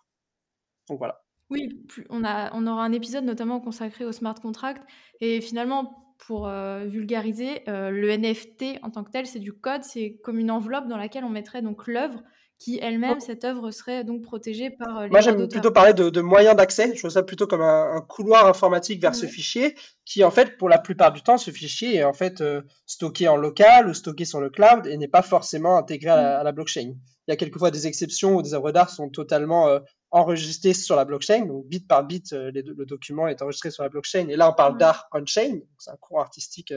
Donc 0.90 1.00
voilà. 1.00 1.23
Oui, 1.54 1.86
on, 2.10 2.24
a, 2.24 2.52
on 2.56 2.66
aura 2.66 2.84
un 2.84 2.92
épisode 2.92 3.26
notamment 3.26 3.60
consacré 3.60 4.06
au 4.06 4.12
smart 4.12 4.34
contract. 4.34 4.90
Et 5.22 5.40
finalement, 5.40 6.16
pour 6.18 6.48
euh, 6.48 6.86
vulgariser, 6.86 7.62
euh, 7.70 7.92
le 7.92 8.10
NFT 8.10 8.80
en 8.82 8.90
tant 8.90 9.04
que 9.04 9.12
tel, 9.12 9.28
c'est 9.28 9.40
du 9.40 9.54
code, 9.54 9.84
c'est 9.84 10.20
comme 10.24 10.40
une 10.40 10.50
enveloppe 10.50 10.88
dans 10.88 10.98
laquelle 10.98 11.24
on 11.24 11.30
mettrait 11.30 11.62
donc 11.62 11.86
l'œuvre 11.86 12.24
qui 12.64 12.80
elle-même, 12.82 13.20
cette 13.20 13.44
œuvre 13.44 13.72
serait 13.72 14.06
donc 14.06 14.22
protégée 14.22 14.70
par 14.70 14.98
euh, 14.98 15.04
les 15.04 15.10
Moi, 15.10 15.20
j'aime 15.20 15.50
plutôt 15.50 15.72
parler 15.72 15.94
de, 15.94 16.22
moyens 16.22 16.56
d'accès. 16.56 16.96
Je 16.96 17.02
vois 17.02 17.10
ça 17.10 17.22
plutôt 17.22 17.46
comme 17.46 17.62
un, 17.62 18.00
couloir 18.08 18.48
informatique 18.48 19.02
vers 19.02 19.16
ce 19.16 19.26
fichier, 19.26 19.76
qui 20.06 20.24
en 20.24 20.32
fait, 20.32 20.58
pour 20.58 20.70
la 20.70 20.80
plupart 20.80 21.12
du 21.12 21.22
temps, 21.22 21.38
ce 21.38 21.52
fichier 21.52 21.96
est 21.96 22.04
en 22.06 22.14
fait 22.14 22.42
stocké 22.86 23.28
en 23.28 23.36
local 23.36 23.90
ou 23.90 23.94
stocké 23.94 24.24
sur 24.24 24.40
le 24.40 24.50
cloud 24.50 24.88
et 24.88 24.96
n'est 24.96 25.10
pas 25.10 25.22
forcément 25.22 25.78
intégré 25.78 26.12
à 26.12 26.16
la, 26.16 26.22
mm. 26.22 26.40
à 26.40 26.44
la, 26.44 26.52
blockchain. 26.54 26.94
Il 27.28 27.32
y 27.32 27.34
a 27.34 27.36
quelquefois 27.36 27.70
des 27.70 27.86
exceptions 27.86 28.38
où 28.38 28.42
des 28.42 28.54
œuvres 28.54 28.72
d'art 28.72 28.90
sont 28.90 29.10
totalement 29.10 29.80
enregistré 30.12 30.74
sur 30.74 30.96
la 30.96 31.04
blockchain, 31.04 31.46
donc 31.46 31.68
bit 31.68 31.86
par 31.86 32.06
bit, 32.06 32.32
le 32.32 32.86
document 32.86 33.28
est 33.28 33.42
enregistré 33.42 33.72
sur 33.72 33.84
la 33.84 33.90
blockchain. 33.90 34.28
Et 34.30 34.38
là, 34.38 34.50
on 34.50 34.54
parle 34.54 34.78
d'art 34.78 35.10
on-chain, 35.12 35.60
c'est 35.78 35.92
un 35.92 35.98
cours 35.98 36.22
artistique 36.22 36.74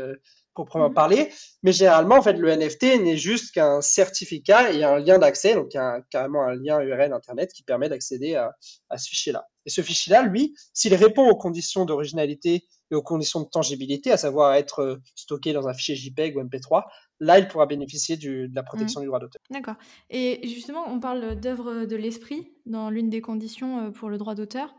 proprement 0.57 0.89
mhm. 0.89 0.95
parler. 0.95 1.33
Mais 1.63 1.73
généralement, 1.73 2.17
en 2.17 2.23
fait, 2.23 2.33
le 2.33 2.51
NFT 2.51 3.03
n'est 3.03 3.17
juste 3.17 3.55
qu'un 3.55 3.81
certificat 3.81 4.73
et 4.73 4.83
un 4.83 4.99
lien 4.99 5.19
d'accès, 5.19 5.55
donc 5.55 5.69
il 5.73 5.77
y 5.77 5.81
a 5.81 6.01
carrément 6.11 6.43
un 6.43 6.55
lien 6.55 6.81
URL 6.81 7.13
Internet 7.13 7.53
qui 7.53 7.63
permet 7.63 7.89
d'accéder 7.89 8.35
à, 8.35 8.57
à, 8.91 8.99
ce 8.99 9.09
fichier-là. 9.09 9.47
Et 9.67 9.71
ce 9.71 9.83
fichier-là, 9.83 10.23
lui, 10.23 10.55
s'il 10.73 10.95
répond 10.95 11.29
aux 11.29 11.37
conditions 11.37 11.85
d'originalité 11.85 12.65
et 12.91 12.95
aux 12.95 13.03
conditions 13.03 13.41
de 13.41 13.47
tangibilité, 13.47 14.11
à 14.13 14.17
savoir 14.17 14.55
être 14.55 14.81
euh, 14.81 14.97
stocké 15.15 15.53
dans 15.53 15.69
un 15.69 15.75
fichier 15.75 15.97
JPEG 15.97 16.37
ou 16.37 16.41
MP3, 16.41 16.85
là, 17.21 17.39
il 17.39 17.49
pourra 17.49 17.67
bénéficier 17.67 18.17
du, 18.17 18.49
de 18.49 18.55
la 18.55 18.63
protection 18.63 19.01
mhm. 19.01 19.05
du 19.05 19.09
droit 19.09 19.19
d'auteur. 19.21 19.41
D'accord. 19.51 19.77
Et 20.11 20.41
justement, 20.49 20.85
on 20.89 21.01
parle 21.01 21.39
d'œuvre 21.39 21.85
de 21.85 21.97
l'esprit 21.97 22.53
dans 22.65 22.91
l'une 22.91 23.11
des 23.11 23.21
conditions 23.21 23.87
euh, 23.87 23.91
pour 23.91 24.09
le 24.09 24.19
droit 24.19 24.35
d'auteur. 24.35 24.75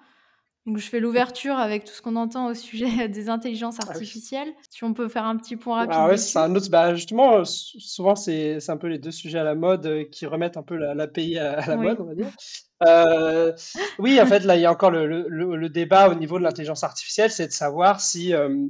Donc, 0.67 0.79
je 0.79 0.87
fais 0.89 0.99
l'ouverture 0.99 1.55
avec 1.55 1.85
tout 1.85 1.93
ce 1.93 2.01
qu'on 2.01 2.17
entend 2.17 2.47
au 2.47 2.53
sujet 2.53 3.07
des 3.07 3.29
intelligences 3.29 3.77
ah 3.81 3.89
artificielles. 3.89 4.53
Si 4.69 4.83
on 4.83 4.93
peut 4.93 5.07
faire 5.07 5.23
un 5.23 5.37
petit 5.37 5.55
point 5.55 5.77
rapide. 5.77 5.93
Ah 5.95 6.07
ouais, 6.07 6.17
c'est 6.17 6.37
un 6.37 6.53
autre. 6.53 6.69
Bah, 6.69 6.93
justement, 6.93 7.45
souvent, 7.45 8.15
c'est 8.15 8.69
un 8.69 8.75
peu 8.75 8.87
les 8.87 8.99
deux 8.99 9.11
sujets 9.11 9.39
à 9.39 9.45
la 9.45 9.55
mode 9.55 9.85
euh, 9.85 10.03
qui 10.03 10.25
remettent 10.25 10.57
un 10.57 10.63
peu 10.63 10.75
l'API 10.75 11.39
à, 11.39 11.65
la 11.65 11.77
mode, 11.77 12.01
on 12.01 12.03
va 12.03 12.15
dire. 12.15 12.27
Euh, 12.85 13.53
oui, 13.97 14.19
en 14.21 14.25
fait, 14.25 14.41
là, 14.41 14.57
il 14.57 14.61
y 14.61 14.65
a 14.65 14.71
encore 14.71 14.91
le, 14.91 15.07
le, 15.07 15.69
débat 15.69 16.09
au 16.09 16.15
niveau 16.15 16.37
de 16.37 16.43
l'intelligence 16.43 16.83
artificielle, 16.83 17.31
c'est 17.31 17.47
de 17.47 17.53
savoir 17.53 18.01
si 18.01 18.33
euh, 18.33 18.67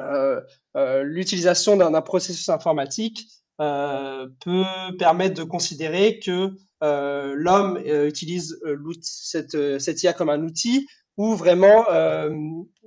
euh, 0.00 1.02
l'utilisation 1.04 1.76
d'un 1.76 2.02
processus 2.02 2.48
informatique 2.48 3.28
peut 3.56 4.64
permettre 4.98 5.34
de 5.34 5.44
considérer 5.44 6.18
que 6.18 6.50
l'homme 6.82 7.78
utilise 7.84 8.58
cette, 9.02 9.78
cette 9.78 10.02
IA 10.02 10.12
comme 10.12 10.30
un 10.30 10.42
outil 10.42 10.88
ou 11.16 11.34
vraiment 11.34 11.88
euh, 11.90 12.30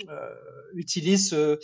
euh, 0.09 0.29
utilise 0.73 1.33
euh, 1.33 1.57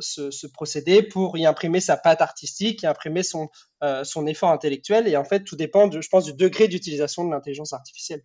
ce, 0.00 0.46
procédé 0.46 1.02
pour 1.02 1.36
y 1.36 1.46
imprimer 1.46 1.80
sa 1.80 1.96
patte 1.96 2.20
artistique, 2.20 2.82
y 2.82 2.86
imprimer 2.86 3.22
son, 3.22 3.48
effort 4.26 4.50
intellectuel. 4.50 5.08
Et 5.08 5.16
en 5.16 5.24
fait, 5.24 5.44
tout 5.44 5.56
dépend, 5.56 5.90
je 5.90 6.08
pense, 6.08 6.24
du 6.24 6.34
degré 6.34 6.68
d'utilisation 6.68 7.24
de 7.24 7.30
l'intelligence 7.30 7.72
artificielle. 7.72 8.22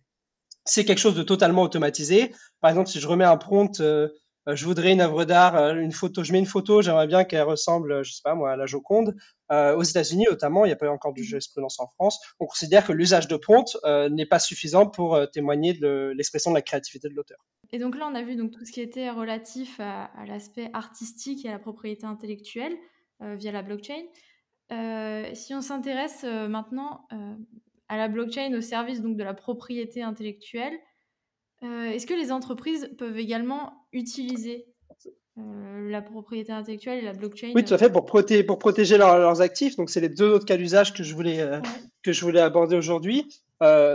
C'est 0.64 0.84
quelque 0.84 0.98
chose 0.98 1.14
de 1.14 1.22
totalement 1.22 1.62
automatisé. 1.62 2.32
Par 2.60 2.70
exemple, 2.70 2.90
si 2.90 3.00
je 3.00 3.08
remets 3.08 3.24
un 3.24 3.38
prompt 3.38 3.82
je 4.54 4.64
voudrais 4.64 4.92
une 4.92 5.00
œuvre 5.00 5.24
d'art, 5.24 5.56
euh, 5.56 5.74
une 5.74 5.92
photo, 5.92 6.24
je 6.24 6.32
mets 6.32 6.38
une 6.38 6.46
photo, 6.46 6.80
j'aimerais 6.82 7.06
bien 7.06 7.24
qu'elle 7.24 7.42
ressemble, 7.42 8.04
je 8.04 8.12
sais 8.12 8.22
pas 8.22 8.34
moi, 8.34 8.52
à 8.52 8.56
la 8.56 8.66
Joconde. 8.66 9.14
Euh, 9.50 9.74
aux 9.76 9.82
États-Unis 9.82 10.26
notamment, 10.28 10.64
il 10.64 10.68
n'y 10.68 10.72
a 10.72 10.76
pas 10.76 10.90
encore 10.90 11.12
de 11.12 11.22
jurisprudence 11.22 11.80
en 11.80 11.86
France. 11.88 12.20
On 12.38 12.46
considère 12.46 12.86
que 12.86 12.92
l'usage 12.92 13.28
de 13.28 13.36
prompt 13.36 13.76
n'est 14.10 14.26
pas 14.26 14.38
suffisant 14.38 14.86
pour 14.86 15.18
témoigner 15.32 15.74
de 15.74 16.12
l'expression 16.16 16.50
de 16.50 16.56
la 16.56 16.62
créativité 16.62 17.08
de 17.08 17.14
l'auteur. 17.14 17.38
Et 17.72 17.78
donc 17.78 17.96
là, 17.96 18.08
on 18.10 18.14
a 18.14 18.22
vu 18.22 18.36
donc 18.36 18.52
tout 18.52 18.64
ce 18.64 18.72
qui 18.72 18.80
était 18.80 19.10
relatif 19.10 19.80
à, 19.80 20.10
l'aspect 20.26 20.70
artistique 20.72 21.44
et 21.44 21.48
à 21.48 21.52
la 21.52 21.58
propriété 21.58 22.04
intellectuelle 22.04 22.76
via 23.20 23.52
la 23.52 23.62
blockchain. 23.62 24.04
si 25.34 25.54
on 25.54 25.60
s'intéresse 25.62 26.24
maintenant 26.24 27.06
à 27.88 27.96
la 27.96 28.08
blockchain 28.08 28.54
au 28.54 28.60
service 28.60 29.00
donc 29.00 29.16
de 29.16 29.24
la 29.24 29.34
propriété 29.34 30.02
intellectuelle, 30.02 30.78
euh, 31.64 31.90
est-ce 31.90 32.06
que 32.06 32.14
les 32.14 32.30
entreprises 32.30 32.90
peuvent 32.98 33.18
également 33.18 33.86
utiliser 33.92 34.66
euh, 35.38 35.90
la 35.90 36.02
propriété 36.02 36.52
intellectuelle 36.52 36.98
et 36.98 37.04
la 37.04 37.12
blockchain? 37.12 37.52
Oui, 37.54 37.64
tout 37.64 37.74
à 37.74 37.78
fait, 37.78 37.90
pour, 37.90 38.04
protéger, 38.04 38.44
pour 38.44 38.58
protéger 38.58 38.96
leurs 38.96 39.40
actifs. 39.40 39.76
Donc, 39.76 39.90
c'est 39.90 40.00
les 40.00 40.08
deux 40.08 40.30
autres 40.30 40.46
cas 40.46 40.56
d'usage 40.56 40.94
que, 40.94 41.02
je 41.02 41.14
voulais, 41.14 41.40
euh, 41.40 41.60
que 42.02 42.12
je 42.12 42.20
voulais 42.24 42.40
aborder 42.40 42.76
aujourd'hui. 42.76 43.26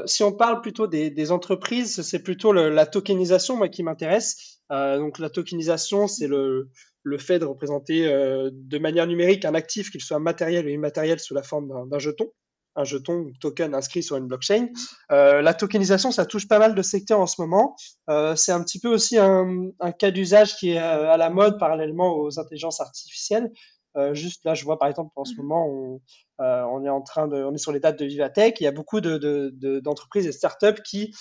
si 0.06 0.24
on 0.24 0.34
parle 0.34 0.62
plutôt 0.62 0.88
des, 0.88 1.32
entreprises, 1.32 2.02
c'est 2.02 2.22
plutôt 2.22 2.52
la 2.52 2.86
tokenisation 2.86 3.56
moi, 3.56 3.70
qui 3.70 3.84
m'intéresse. 3.84 4.60
donc, 4.70 5.20
la 5.20 5.30
tokenisation, 5.30 6.08
c'est 6.08 6.28
le, 6.28 6.70
le 7.04 7.18
fait 7.18 7.40
de 7.40 7.46
représenter 7.46 8.06
de 8.52 8.78
manière 8.78 9.08
numérique 9.08 9.46
un 9.46 9.56
actif, 9.56 9.90
qu'il 9.90 10.02
soit 10.02 10.20
matériel 10.20 10.66
ou 10.66 10.70
immatériel, 10.70 11.20
sous 11.20 11.34
la 11.34 11.44
forme 11.44 11.90
d'un 11.90 12.00
jeton 12.00 12.30
un 12.76 12.84
jeton 12.84 13.32
token 13.40 13.76
inscrit 13.76 14.04
sur 14.04 14.18
une 14.18 14.28
blockchain. 14.28 14.70
Euh, 15.12 15.42
la 15.42 15.54
tokenisation, 15.54 16.12
ça 16.12 16.26
touche 16.26 16.48
pas 16.48 16.60
mal 16.60 16.76
de 16.76 16.82
secteurs 16.82 17.20
en 17.20 17.28
ce 17.28 17.42
moment. 17.42 17.76
Euh, 18.10 18.36
c'est 18.36 18.52
un 18.52 18.64
petit 18.64 18.80
peu 18.80 18.90
aussi 18.90 19.18
un, 19.18 19.72
cas 19.98 20.12
d'usage 20.12 20.56
qui 20.58 20.72
est 20.72 20.80
euh, 20.80 21.12
à 21.12 21.18
la 21.18 21.30
mode 21.30 21.60
parallèlement 21.60 22.16
aux 22.16 22.40
intelligences 22.40 22.82
artificielles. 22.82 23.52
juste 24.14 24.44
là, 24.44 24.56
je 24.56 24.64
vois 24.64 24.80
par 24.80 24.90
exemple 24.90 25.12
en 25.16 25.24
ce 25.24 25.36
moment, 25.36 25.68
on, 25.68 26.02
on 26.40 26.84
est 26.84 26.90
en 26.90 27.02
train 27.02 27.28
de, 27.28 27.44
on 27.44 27.54
est 27.54 27.60
sur 27.60 27.72
les 27.72 27.80
dates 27.80 28.00
de 28.00 28.06
Vivatech. 28.06 28.60
Il 28.60 28.64
y 28.64 28.68
a 28.68 28.72
beaucoup 28.72 29.02
d'entreprises 29.02 30.24
de, 30.26 30.30
de, 30.30 30.36
et 30.36 30.38
startups 30.38 30.82
qui 30.84 31.14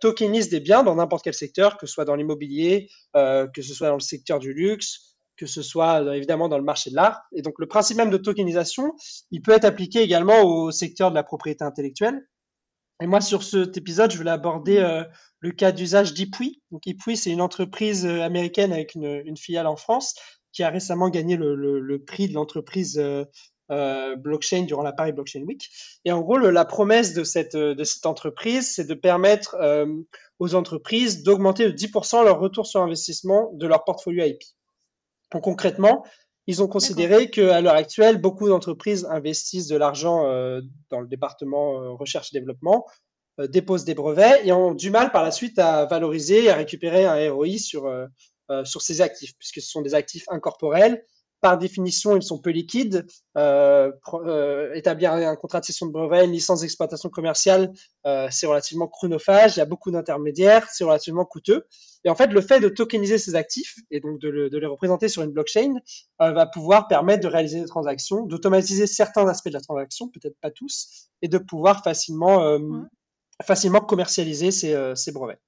tokenisent 0.00 0.48
des 0.48 0.60
biens 0.60 0.82
dans 0.82 0.94
n'importe 0.94 1.24
quel 1.24 1.34
secteur, 1.34 1.76
que 1.76 1.86
ce 1.86 1.92
soit 1.92 2.06
dans 2.06 2.16
l'immobilier, 2.16 2.88
que 3.14 3.62
ce 3.62 3.74
soit 3.74 3.88
dans 3.88 3.94
le 3.94 4.00
secteur 4.00 4.38
du 4.38 4.54
luxe, 4.54 5.15
que 5.36 5.46
ce 5.46 5.62
soit 5.62 6.02
euh, 6.02 6.12
évidemment 6.12 6.48
dans 6.48 6.58
le 6.58 6.64
marché 6.64 6.90
de 6.90 6.96
l'art. 6.96 7.22
Et 7.32 7.42
donc 7.42 7.54
le 7.58 7.66
principe 7.66 7.96
même 7.96 8.10
de 8.10 8.16
tokenisation, 8.16 8.94
il 9.30 9.42
peut 9.42 9.52
être 9.52 9.64
appliqué 9.64 10.00
également 10.00 10.42
au 10.42 10.70
secteur 10.70 11.10
de 11.10 11.14
la 11.14 11.22
propriété 11.22 11.64
intellectuelle. 11.64 12.26
Et 13.02 13.06
moi, 13.06 13.20
sur 13.20 13.42
cet 13.42 13.76
épisode, 13.76 14.10
je 14.10 14.16
voulais 14.16 14.30
aborder 14.30 14.78
euh, 14.78 15.04
le 15.40 15.52
cas 15.52 15.70
d'usage 15.70 16.14
d'Ipui. 16.14 16.62
Donc 16.70 16.86
Ipui, 16.86 17.16
c'est 17.16 17.30
une 17.30 17.42
entreprise 17.42 18.06
euh, 18.06 18.22
américaine 18.22 18.72
avec 18.72 18.94
une, 18.94 19.36
filiale 19.36 19.66
en 19.66 19.76
France 19.76 20.14
qui 20.52 20.62
a 20.62 20.70
récemment 20.70 21.10
gagné 21.10 21.36
le, 21.36 22.02
prix 22.06 22.28
de 22.28 22.32
l'entreprise 22.32 22.98
blockchain 23.68 24.62
durant 24.62 24.82
la 24.82 24.94
Paris 24.94 25.12
Blockchain 25.12 25.42
Week. 25.42 25.68
Et 26.06 26.12
en 26.12 26.22
gros, 26.22 26.38
la 26.38 26.64
promesse 26.64 27.12
de 27.12 27.24
cette, 27.24 27.54
de 27.54 27.84
cette 27.84 28.06
entreprise, 28.06 28.74
c'est 28.74 28.86
de 28.86 28.94
permettre 28.94 29.54
aux 30.38 30.54
entreprises 30.54 31.24
d'augmenter 31.24 31.70
de 31.70 31.76
10% 31.76 32.24
leur 32.24 32.40
retour 32.40 32.66
sur 32.66 32.80
investissement 32.80 33.50
de 33.52 33.66
leur 33.66 33.84
portfolio 33.84 34.24
IP 34.24 34.40
concrètement, 35.30 36.04
ils 36.46 36.62
ont 36.62 36.68
considéré 36.68 37.28
qu'à 37.30 37.60
l'heure 37.60 37.74
actuelle, 37.74 38.18
beaucoup 38.20 38.48
d'entreprises 38.48 39.06
investissent 39.10 39.66
de 39.66 39.76
l'argent 39.76 40.26
euh, 40.26 40.60
dans 40.90 41.00
le 41.00 41.08
département 41.08 41.82
euh, 41.82 41.90
recherche 41.90 42.32
et 42.32 42.38
développement, 42.38 42.86
euh, 43.40 43.48
déposent 43.48 43.84
des 43.84 43.94
brevets 43.94 44.40
et 44.44 44.52
ont 44.52 44.72
du 44.72 44.90
mal 44.90 45.10
par 45.10 45.24
la 45.24 45.32
suite 45.32 45.58
à 45.58 45.86
valoriser 45.86 46.44
et 46.44 46.50
à 46.50 46.54
récupérer 46.54 47.04
un 47.04 47.32
ROI 47.32 47.58
sur, 47.58 47.92
sur 48.64 48.80
ces 48.80 49.00
actifs, 49.00 49.32
puisque 49.38 49.60
ce 49.60 49.68
sont 49.68 49.82
des 49.82 49.94
actifs 49.94 50.24
incorporels 50.28 51.04
par 51.46 51.58
définition, 51.58 52.16
ils 52.16 52.24
sont 52.24 52.38
peu 52.38 52.50
liquides. 52.50 53.06
Euh, 53.38 53.92
euh, 54.14 54.74
établir 54.74 55.12
un 55.12 55.36
contrat 55.36 55.60
de 55.60 55.64
cession 55.64 55.86
de 55.86 55.92
brevet, 55.92 56.24
une 56.24 56.32
licence 56.32 56.62
d'exploitation 56.62 57.08
commerciale, 57.08 57.72
euh, 58.04 58.26
c'est 58.32 58.48
relativement 58.48 58.88
chronophage, 58.88 59.54
il 59.54 59.60
y 59.60 59.62
a 59.62 59.64
beaucoup 59.64 59.92
d'intermédiaires, 59.92 60.66
c'est 60.72 60.82
relativement 60.82 61.24
coûteux. 61.24 61.64
Et 62.04 62.10
en 62.10 62.16
fait, 62.16 62.26
le 62.26 62.40
fait 62.40 62.58
de 62.58 62.68
tokeniser 62.68 63.18
ces 63.18 63.36
actifs 63.36 63.76
et 63.92 64.00
donc 64.00 64.18
de, 64.18 64.28
les 64.58 64.66
représenter 64.66 65.08
sur 65.08 65.22
une 65.22 65.30
blockchain 65.30 65.74
va 66.18 66.46
pouvoir 66.46 66.88
permettre 66.88 67.22
de 67.22 67.28
réaliser 67.28 67.60
des 67.60 67.66
transactions, 67.66 68.26
d'automatiser 68.26 68.88
certains 68.88 69.28
aspects 69.28 69.46
de 69.46 69.54
la 69.54 69.60
transaction, 69.60 70.08
peut-être 70.08 70.36
pas 70.40 70.50
tous, 70.50 71.10
et 71.22 71.28
de 71.28 71.38
pouvoir 71.38 71.84
facilement, 71.84 72.58
facilement 73.44 73.80
commercialiser 73.80 74.50
ces 74.50 75.12
brevets 75.12 75.38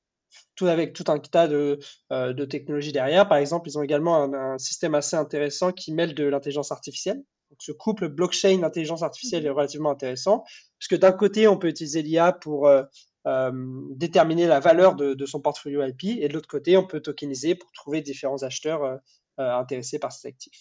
tout 0.55 0.67
avec 0.67 0.93
tout 0.93 1.05
un 1.09 1.19
tas 1.19 1.49
de, 1.49 1.79
euh, 2.13 2.33
de 2.33 2.45
technologies 2.45 2.93
derrière. 2.93 3.29
Par 3.29 3.39
exemple, 3.39 3.69
ils 3.69 3.79
ont 3.79 3.83
également 3.83 4.23
un, 4.35 4.59
système 4.59 4.95
assez 4.95 5.17
intéressant 5.17 5.73
qui 5.73 5.93
mêle 5.93 6.15
de 6.15 6.25
l'intelligence 6.25 6.73
artificielle. 6.73 7.23
Donc, 7.51 7.59
ce 7.61 7.73
couple 7.73 8.09
blockchain 8.09 8.63
intelligence 8.63 9.03
artificielle 9.03 9.47
est 9.47 9.51
relativement 9.51 9.91
intéressant, 9.91 10.45
puisque 10.79 11.01
d'un 11.01 11.13
côté, 11.13 11.49
on 11.49 11.57
peut 11.57 11.69
utiliser 11.69 12.03
l'IA 12.03 12.33
pour 12.33 12.67
euh, 12.67 12.83
euh, 13.27 13.51
déterminer 13.91 14.47
la 14.47 14.61
valeur 14.61 14.97
de, 14.97 15.15
de, 15.15 15.27
son 15.27 15.41
portfolio 15.41 15.83
IP, 15.83 16.19
et 16.21 16.29
de 16.29 16.35
l'autre 16.35 16.49
côté, 16.49 16.77
on 16.77 16.87
peut 16.87 17.01
tokeniser 17.01 17.55
pour 17.55 17.71
trouver 17.73 18.03
différents 18.03 18.43
acheteurs 18.43 19.01
intéressés 19.39 20.01
par 20.01 20.13
cet 20.13 20.27
actif. 20.27 20.53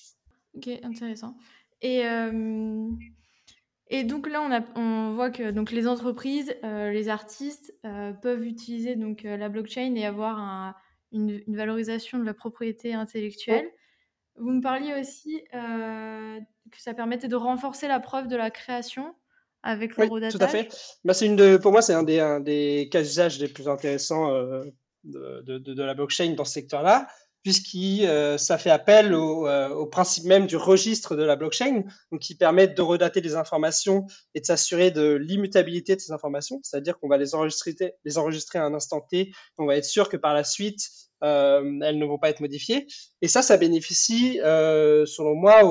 Ok, 0.56 0.70
intéressant. 0.84 1.36
Et 1.82 2.04
et 3.90 4.04
donc 4.04 4.30
là, 4.30 4.42
on, 4.42 4.52
a, 4.52 4.62
on 4.80 5.12
voit 5.12 5.30
que 5.30 5.52
donc, 5.52 5.72
les 5.72 5.88
entreprises, 5.88 6.54
euh, 6.64 6.92
les 6.92 7.08
artistes 7.10 7.74
euh, 7.86 8.12
peuvent 8.12 8.44
utiliser 8.44 8.96
donc, 8.96 9.24
euh, 9.24 9.38
la 9.38 9.50
blockchain 9.50 9.96
et 9.96 10.06
avoir 10.06 10.76
une, 11.12 11.42
valorisation 11.48 12.20
de 12.20 12.26
la 12.26 12.34
propriété 12.34 12.94
intellectuelle. 12.94 13.70
Vous 14.36 14.52
me 14.52 14.62
parliez 14.62 14.94
aussi 15.00 15.42
que 15.52 16.82
ça 16.82 16.94
permettait 16.94 17.28
de 17.28 17.36
renforcer 17.36 17.88
la 17.88 18.00
preuve 18.00 18.28
de 18.28 18.36
la 18.36 18.52
création 18.52 19.16
avec 19.64 19.98
l'eurodatage. 19.98 20.34
Oui, 20.34 20.40
tout 20.40 20.46
à 20.46 20.48
fait. 20.48 20.70
Bah, 21.04 21.14
une 21.22 21.36
de, 21.36 21.58
pour 21.58 21.72
moi, 21.72 21.82
c'est 21.82 21.94
un 21.94 22.04
des, 22.04 22.20
un 22.20 22.40
des 22.40 22.88
cas 22.92 23.02
d'usage 23.02 23.40
les 23.40 23.48
plus 23.48 23.68
intéressants 23.68 24.32
de, 25.04 25.42
de, 25.42 25.58
de, 25.58 25.84
la 25.84 25.96
blockchain 25.96 26.34
dans 26.34 26.46
ce 26.46 26.54
secteur-là 26.54 27.08
puisqu'il 27.48 28.06
euh, 28.06 28.38
ça 28.38 28.58
fait 28.58 28.70
appel 28.70 29.14
au, 29.14 29.48
euh, 29.48 29.70
au, 29.70 29.86
principe 29.86 30.26
même 30.26 30.48
du 30.48 30.58
registre 30.58 31.16
de 31.16 31.24
la 31.24 31.38
blockchain, 31.38 31.84
donc 32.12 32.20
qui 32.20 32.36
permet 32.36 32.68
de 32.68 32.82
redater 32.82 33.22
des 33.22 33.38
informations 33.38 34.06
et 34.36 34.42
de 34.42 34.46
s'assurer 34.46 34.92
de 34.92 35.14
l'immutabilité 35.14 35.96
de 35.96 36.02
ces 36.02 36.12
informations, 36.12 36.60
c'est-à-dire 36.62 37.00
qu'on 37.00 37.08
va 37.08 37.16
les 37.16 37.36
enregistrer, 37.36 37.74
les 38.04 38.18
enregistrer 38.18 38.60
à 38.60 38.66
un 38.66 38.74
instant 38.74 39.00
T, 39.00 39.32
on 39.58 39.66
va 39.66 39.78
être 39.78 39.86
sûr 39.86 40.10
que 40.10 40.18
par 40.18 40.34
la 40.34 40.44
suite 40.44 40.90
euh, 41.24 41.80
elles 41.84 41.98
ne 41.98 42.06
vont 42.06 42.18
pas 42.18 42.30
être 42.30 42.42
modifiées. 42.42 42.86
Et 43.22 43.30
ça, 43.30 43.42
ça 43.42 43.56
bénéficie, 43.56 44.42
euh, 44.44 45.06
selon 45.06 45.34
moi, 45.34 45.62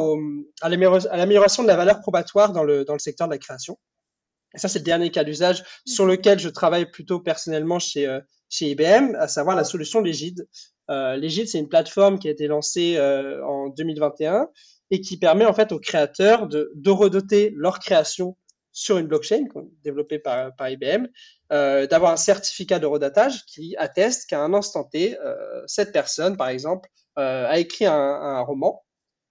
à 0.63 0.71
l'amélioration 0.71 1.63
de 1.63 1.69
la 1.69 1.77
valeur 1.77 2.01
probatoire 2.01 2.55
dans 2.55 2.65
le, 2.65 2.87
dans 2.87 2.95
le 2.95 3.01
secteur 3.01 3.29
de 3.29 3.35
la 3.35 3.39
création. 3.39 3.79
ça, 4.55 4.69
c'est 4.69 4.79
le 4.79 4.85
dernier 4.87 5.11
cas 5.11 5.25
d'usage 5.25 5.63
sur 5.85 6.07
lequel 6.07 6.39
je 6.39 6.49
travaille 6.49 6.91
plutôt 6.91 7.21
personnellement 7.21 7.79
chez, 7.79 8.19
chez 8.49 8.71
IBM, 8.71 9.15
à 9.17 9.29
savoir 9.29 9.57
la 9.57 9.65
solution 9.65 10.01
Legid. 10.01 10.49
Euh, 10.91 11.17
Legid, 11.17 11.49
c'est 11.49 11.59
une 11.59 11.69
plateforme 11.69 12.19
qui 12.19 12.29
a 12.29 12.31
été 12.31 12.47
lancée 12.47 12.97
euh, 12.97 13.45
en 13.45 13.69
2021 13.69 14.49
et 14.91 15.01
qui 15.01 15.19
permet 15.19 15.45
en 15.45 15.53
fait 15.53 15.73
aux 15.73 15.81
créateurs 15.81 16.47
de, 16.47 16.71
de 16.75 16.91
redoter 16.91 17.53
leur 17.57 17.79
création 17.81 18.37
sur 18.73 18.99
une 18.99 19.07
blockchain 19.07 19.47
développée 19.83 20.19
par, 20.19 20.53
IBM, 20.61 21.07
euh, 21.51 21.87
d'avoir 21.87 22.13
un 22.13 22.19
certificat 22.19 22.79
de 22.79 22.85
redatage 22.85 23.47
qui 23.47 23.75
atteste 23.79 24.29
qu'à 24.29 24.43
un 24.43 24.53
instant 24.53 24.85
T, 24.85 25.19
euh, 25.19 25.63
cette 25.67 25.93
personne, 25.93 26.37
par 26.37 26.49
exemple, 26.49 26.91
euh, 27.19 27.49
a 27.49 27.59
écrit 27.59 27.87
un 27.87 28.41
roman 28.43 28.86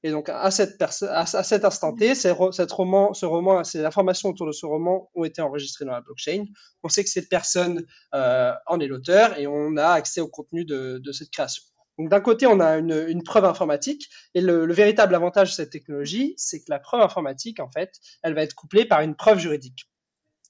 et 0.06 0.12
donc, 0.12 0.30
à, 0.30 0.52
cette 0.52 0.78
cet 0.92 1.66
instant 1.66 1.96
T, 1.96 2.14
cette 2.14 2.72
roman, 2.72 3.16
ce 3.16 3.26
roman, 3.26 3.64
ces 3.64 3.84
informations 3.84 4.30
autour 4.30 4.46
de 4.46 4.52
ce 4.52 4.68
roman 4.68 5.10
ont 5.16 5.24
été 5.24 5.42
enregistrées 5.42 5.84
dans 5.84 5.94
la 5.94 6.02
blockchain. 6.02 6.46
On 6.84 6.90
sait 6.90 7.04
que 7.04 7.10
cette 7.10 7.28
personne 7.28 7.88
euh, 8.14 8.54
en 8.68 8.80
est 8.80 8.86
l'auteur 8.86 9.36
et 9.40 9.48
on 9.48 9.78
a 9.78 9.88
accès 9.88 10.22
au 10.22 10.28
contenu 10.28 10.64
de, 10.64 11.02
cette 11.12 11.32
création. 11.32 11.64
Donc, 11.98 12.10
d'un 12.10 12.22
côté, 12.22 12.46
on 12.46 12.60
a 12.60 12.78
une, 12.78 13.24
preuve 13.24 13.46
informatique 13.46 14.08
et 14.36 14.42
le, 14.42 14.68
le, 14.68 14.74
véritable 14.76 15.16
avantage 15.16 15.50
de 15.50 15.56
cette 15.56 15.72
technologie, 15.72 16.36
c'est 16.38 16.60
que 16.60 16.70
la 16.70 16.78
preuve 16.78 17.02
informatique, 17.02 17.60
en 17.60 17.72
fait, 17.72 17.96
elle 18.22 18.36
va 18.36 18.44
être 18.44 18.54
couplée 18.54 18.86
par 18.86 19.02
une 19.02 19.16
preuve 19.16 19.40
juridique, 19.40 19.90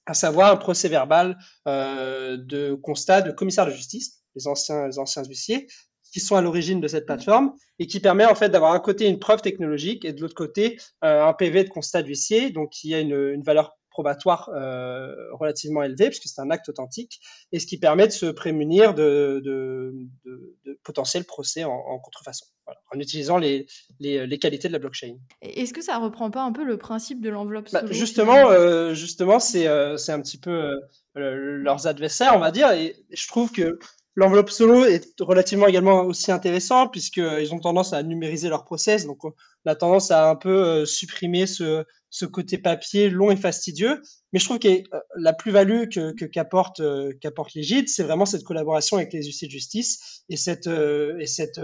à 0.04 0.12
savoir 0.12 0.52
un 0.52 0.56
procès 0.56 0.90
verbal 0.90 1.38
euh, 1.66 2.36
de 2.36 2.74
constat 2.74 3.22
de 3.22 3.32
commissaire 3.32 3.64
de 3.64 3.70
justice, 3.70 4.22
les 4.34 4.48
anciens, 4.48 4.86
les 4.86 4.98
anciens 4.98 5.24
huissiers, 5.24 5.66
qui 6.16 6.20
sont 6.20 6.36
à 6.36 6.40
l'origine 6.40 6.80
de 6.80 6.88
cette 6.88 7.04
plateforme 7.04 7.52
et 7.78 7.86
qui 7.86 8.00
permet 8.00 8.24
en 8.24 8.34
fait 8.34 8.48
d'avoir 8.48 8.72
un 8.72 8.80
côté 8.80 9.06
une 9.06 9.18
preuve 9.18 9.42
technologique 9.42 10.06
et 10.06 10.14
de 10.14 10.22
l'autre 10.22 10.34
côté 10.34 10.78
euh, 11.04 11.22
un 11.22 11.34
PV 11.34 11.64
de 11.64 11.68
constat 11.68 12.02
d'huissier, 12.02 12.48
donc 12.48 12.70
qui 12.70 12.94
a 12.94 13.00
une, 13.00 13.12
une 13.34 13.42
valeur 13.42 13.76
probatoire 13.90 14.48
euh, 14.54 15.14
relativement 15.32 15.82
élevée 15.82 16.08
puisque 16.08 16.26
c'est 16.28 16.40
un 16.40 16.50
acte 16.50 16.70
authentique 16.70 17.20
et 17.52 17.58
ce 17.58 17.66
qui 17.66 17.78
permet 17.78 18.06
de 18.06 18.12
se 18.12 18.24
prémunir 18.24 18.94
de, 18.94 19.42
de, 19.44 19.92
de, 20.24 20.56
de 20.64 20.80
potentiels 20.84 21.24
procès 21.24 21.64
en, 21.64 21.74
en 21.74 21.98
contrefaçon 21.98 22.46
voilà, 22.64 22.80
en 22.94 22.98
utilisant 22.98 23.36
les, 23.36 23.66
les, 24.00 24.26
les, 24.26 24.38
qualités 24.38 24.68
de 24.68 24.72
la 24.72 24.78
blockchain. 24.78 25.18
Est-ce 25.42 25.74
que 25.74 25.82
ça 25.82 25.98
reprend 25.98 26.30
pas 26.30 26.44
un 26.44 26.52
peu 26.52 26.64
le 26.64 26.78
principe 26.78 27.20
de 27.20 27.28
l'enveloppe 27.28 27.68
bah, 27.72 27.82
Justement, 27.90 28.48
euh, 28.48 28.94
justement 28.94 29.38
c'est 29.38 29.66
euh, 29.66 29.98
c'est 29.98 30.12
un 30.12 30.22
petit 30.22 30.38
peu 30.38 30.80
leurs 31.14 31.86
adversaires, 31.86 32.32
on 32.36 32.40
va 32.40 32.50
dire, 32.50 32.70
et 32.72 32.96
je 33.10 33.28
trouve 33.28 33.52
que 33.52 33.78
L'enveloppe 34.18 34.48
solo 34.48 34.86
est 34.86 35.20
relativement 35.20 35.66
également 35.66 36.00
aussi 36.04 36.32
intéressant 36.32 36.88
puisqu'ils 36.88 37.52
ont 37.52 37.58
tendance 37.58 37.92
à 37.92 38.02
numériser 38.02 38.48
leur 38.48 38.64
process. 38.64 39.04
Donc, 39.04 39.24
on 39.24 39.32
a 39.66 39.74
tendance 39.74 40.10
à 40.10 40.30
un 40.30 40.36
peu 40.36 40.64
euh, 40.64 40.86
supprimer 40.86 41.46
ce, 41.46 41.84
ce 42.08 42.24
côté 42.24 42.56
papier 42.56 43.10
long 43.10 43.30
et 43.30 43.36
fastidieux. 43.36 44.00
Mais 44.32 44.38
je 44.38 44.46
trouve 44.46 44.58
que 44.58 44.68
euh, 44.68 45.00
la 45.16 45.34
plus-value 45.34 45.88
que, 45.90 46.24
qu'apporte, 46.24 46.80
euh, 46.80 47.12
qu'apporte 47.20 47.52
l'Égide, 47.52 47.90
c'est 47.90 48.04
vraiment 48.04 48.24
cette 48.24 48.42
collaboration 48.42 48.96
avec 48.96 49.12
les 49.12 49.22
huissiers 49.22 49.48
de 49.48 49.52
justice 49.52 50.24
et 50.30 50.38
cette, 50.38 50.66
et 50.66 51.26
cette 51.26 51.60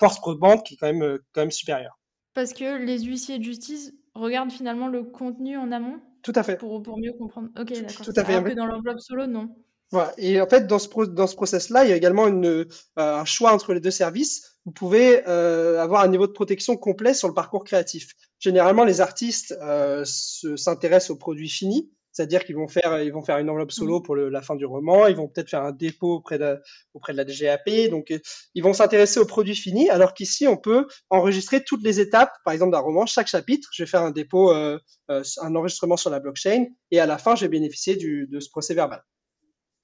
force 0.00 0.18
probante 0.18 0.66
qui 0.66 0.74
est 0.74 0.76
quand 0.76 0.92
même, 0.92 1.18
quand 1.32 1.42
même 1.42 1.52
supérieure. 1.52 2.00
Parce 2.34 2.52
que 2.52 2.84
les 2.84 2.98
huissiers 3.04 3.38
de 3.38 3.44
justice 3.44 3.92
regardent 4.14 4.50
finalement 4.52 4.88
le 4.88 5.04
contenu 5.04 5.56
en 5.56 5.70
amont 5.70 6.00
Tout 6.22 6.32
à 6.34 6.42
fait. 6.42 6.56
Pour, 6.56 6.82
pour 6.82 6.98
mieux 6.98 7.12
comprendre. 7.12 7.48
Ok, 7.56 7.72
d'accord. 7.72 8.04
Tout 8.04 8.12
à 8.16 8.24
fait. 8.24 8.32
Alors 8.34 8.44
que 8.44 8.54
dans 8.54 8.66
l'enveloppe 8.66 9.00
solo, 9.00 9.26
non. 9.26 9.54
Voilà. 9.92 10.12
Et 10.18 10.40
en 10.40 10.48
fait, 10.48 10.66
dans 10.66 10.78
ce, 10.78 10.88
dans 11.06 11.26
ce 11.26 11.36
process-là, 11.36 11.84
il 11.84 11.90
y 11.90 11.92
a 11.92 11.96
également 11.96 12.26
une, 12.26 12.46
euh, 12.46 12.64
un 12.96 13.24
choix 13.24 13.52
entre 13.52 13.72
les 13.72 13.80
deux 13.80 13.90
services. 13.90 14.58
Vous 14.64 14.72
pouvez 14.72 15.22
euh, 15.28 15.80
avoir 15.80 16.02
un 16.02 16.08
niveau 16.08 16.26
de 16.26 16.32
protection 16.32 16.76
complet 16.76 17.14
sur 17.14 17.28
le 17.28 17.34
parcours 17.34 17.62
créatif. 17.62 18.12
Généralement, 18.40 18.84
les 18.84 19.00
artistes 19.00 19.56
euh, 19.62 20.04
s'intéressent 20.04 21.10
aux 21.10 21.16
produits 21.16 21.48
finis, 21.48 21.90
c'est-à-dire 22.16 22.44
qu'ils 22.44 22.56
vont 22.56 22.66
faire, 22.66 23.02
ils 23.02 23.12
vont 23.12 23.22
faire 23.22 23.36
une 23.36 23.50
enveloppe 23.50 23.72
solo 23.72 24.00
mmh. 24.00 24.02
pour 24.02 24.14
le, 24.14 24.30
la 24.30 24.40
fin 24.40 24.56
du 24.56 24.64
roman, 24.64 25.06
ils 25.06 25.16
vont 25.16 25.28
peut-être 25.28 25.50
faire 25.50 25.62
un 25.62 25.72
dépôt 25.72 26.14
auprès 26.14 26.38
de, 26.38 26.58
auprès 26.94 27.12
de 27.12 27.18
la 27.18 27.24
DGAP, 27.24 27.90
donc 27.90 28.10
euh, 28.10 28.18
ils 28.54 28.62
vont 28.62 28.72
s'intéresser 28.72 29.20
aux 29.20 29.26
produits 29.26 29.54
finis, 29.54 29.90
alors 29.90 30.14
qu'ici, 30.14 30.48
on 30.48 30.56
peut 30.56 30.86
enregistrer 31.10 31.62
toutes 31.62 31.82
les 31.82 32.00
étapes, 32.00 32.32
par 32.42 32.54
exemple 32.54 32.72
d'un 32.72 32.78
roman, 32.78 33.04
chaque 33.04 33.28
chapitre, 33.28 33.68
je 33.72 33.82
vais 33.82 33.86
faire 33.86 34.00
un 34.02 34.12
dépôt, 34.12 34.50
euh, 34.50 34.78
euh, 35.10 35.22
un 35.42 35.54
enregistrement 35.54 35.98
sur 35.98 36.08
la 36.08 36.18
blockchain, 36.18 36.64
et 36.90 37.00
à 37.00 37.06
la 37.06 37.18
fin, 37.18 37.36
je 37.36 37.42
vais 37.42 37.48
bénéficier 37.48 37.96
du, 37.96 38.26
de 38.28 38.40
ce 38.40 38.48
procès 38.48 38.72
verbal 38.72 39.02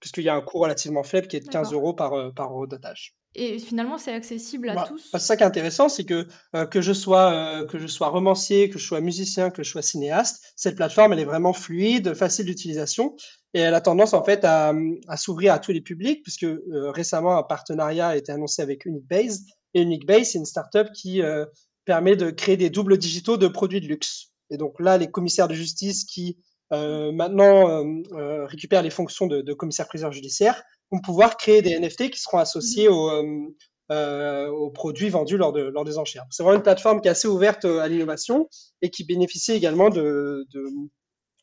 puisqu'il 0.03 0.25
y 0.25 0.29
a 0.29 0.35
un 0.35 0.41
coût 0.41 0.59
relativement 0.59 1.05
faible 1.05 1.29
qui 1.29 1.37
est 1.37 1.41
de 1.41 1.49
15 1.49 1.73
euros 1.73 1.95
par, 1.95 2.13
euh, 2.15 2.31
par 2.33 2.51
euro 2.51 2.67
d'attache. 2.67 3.15
Et 3.37 3.61
finalement, 3.61 3.99
c'est 3.99 4.13
accessible 4.13 4.69
à 4.69 4.75
bah, 4.75 4.85
tous. 4.89 5.11
C'est 5.13 5.19
ça 5.21 5.37
qui 5.37 5.45
est 5.45 5.47
intéressant, 5.47 5.89
c'est 5.89 6.03
que 6.05 6.27
euh, 6.57 6.67
que 6.67 6.81
je 6.81 6.93
sois 6.93 7.33
euh, 7.33 7.67
que 7.67 7.79
je 7.79 7.87
sois 7.87 8.09
romancier, 8.09 8.69
que 8.69 8.81
je 8.81 8.85
sois 8.85 9.01
musicien, 9.01 9.51
que 9.51 9.63
je 9.63 9.71
sois 9.71 9.81
cinéaste, 9.81 10.53
cette 10.57 10.75
plateforme 10.75 11.13
elle 11.13 11.21
est 11.21 11.25
vraiment 11.25 11.53
fluide, 11.53 12.15
facile 12.15 12.47
d'utilisation 12.47 13.15
et 13.55 13.61
elle 13.61 13.75
a 13.75 13.81
tendance 13.81 14.13
en 14.13 14.25
fait 14.25 14.45
à, 14.45 14.75
à 15.07 15.17
s'ouvrir 15.17 15.55
à 15.55 15.61
tous 15.61 15.71
les 15.71 15.81
publics 15.81 16.23
puisque 16.25 16.47
récemment 16.73 17.39
un 17.39 17.45
partenariat 17.45 18.09
a 18.09 18.17
été 18.17 18.33
annoncé 18.33 18.61
avec 18.61 18.85
Uniquebase 18.87 19.45
et 19.73 19.83
Uniquebase 19.83 20.31
c'est 20.31 20.39
une 20.39 20.45
startup 20.45 20.91
qui 20.93 21.23
permet 21.85 22.17
de 22.17 22.31
créer 22.31 22.57
des 22.57 22.71
doubles 22.71 22.99
digitaux 22.99 23.37
de 23.37 23.49
produits 23.49 23.81
de 23.81 23.87
luxe. 23.87 24.33
Et 24.51 24.59
donc 24.59 24.79
là, 24.81 24.99
les 24.99 25.11
commissaires 25.11 25.49
de 25.49 25.55
justice 25.55 26.05
qui 26.05 26.37
maintenant 26.73 27.69
euh, 27.69 28.03
euh, 28.13 28.47
récupèrent 28.47 28.83
les 28.83 28.91
fonctions 28.91 29.27
de, 29.27 29.43
de 29.43 29.53
commissaire-priseur 29.53 30.13
judiciaire, 30.13 30.63
vont 30.91 31.01
pouvoir 31.01 31.37
créer 31.37 31.63
des 31.63 31.79
NFT 31.79 32.11
qui 32.11 32.19
seront 32.19 32.39
associés 32.39 32.89
aux, 32.89 33.11
aux 33.91 34.71
produits 34.71 35.11
vendus 35.11 35.37
lors, 35.37 35.53
de, 35.53 35.63
lors 35.63 35.85
des 35.85 35.99
enchères. 35.99 36.25
C'est 36.31 36.43
vraiment 36.43 36.57
une 36.57 36.63
plateforme 36.63 37.01
qui 37.01 37.09
est 37.09 37.11
assez 37.11 37.29
ouverte 37.29 37.65
à 37.65 37.89
l'innovation 37.89 38.49
et 38.81 38.91
qui 38.91 39.05
bénéficie 39.05 39.53
également 39.53 39.91
de, 39.91 40.47
de 40.51 40.67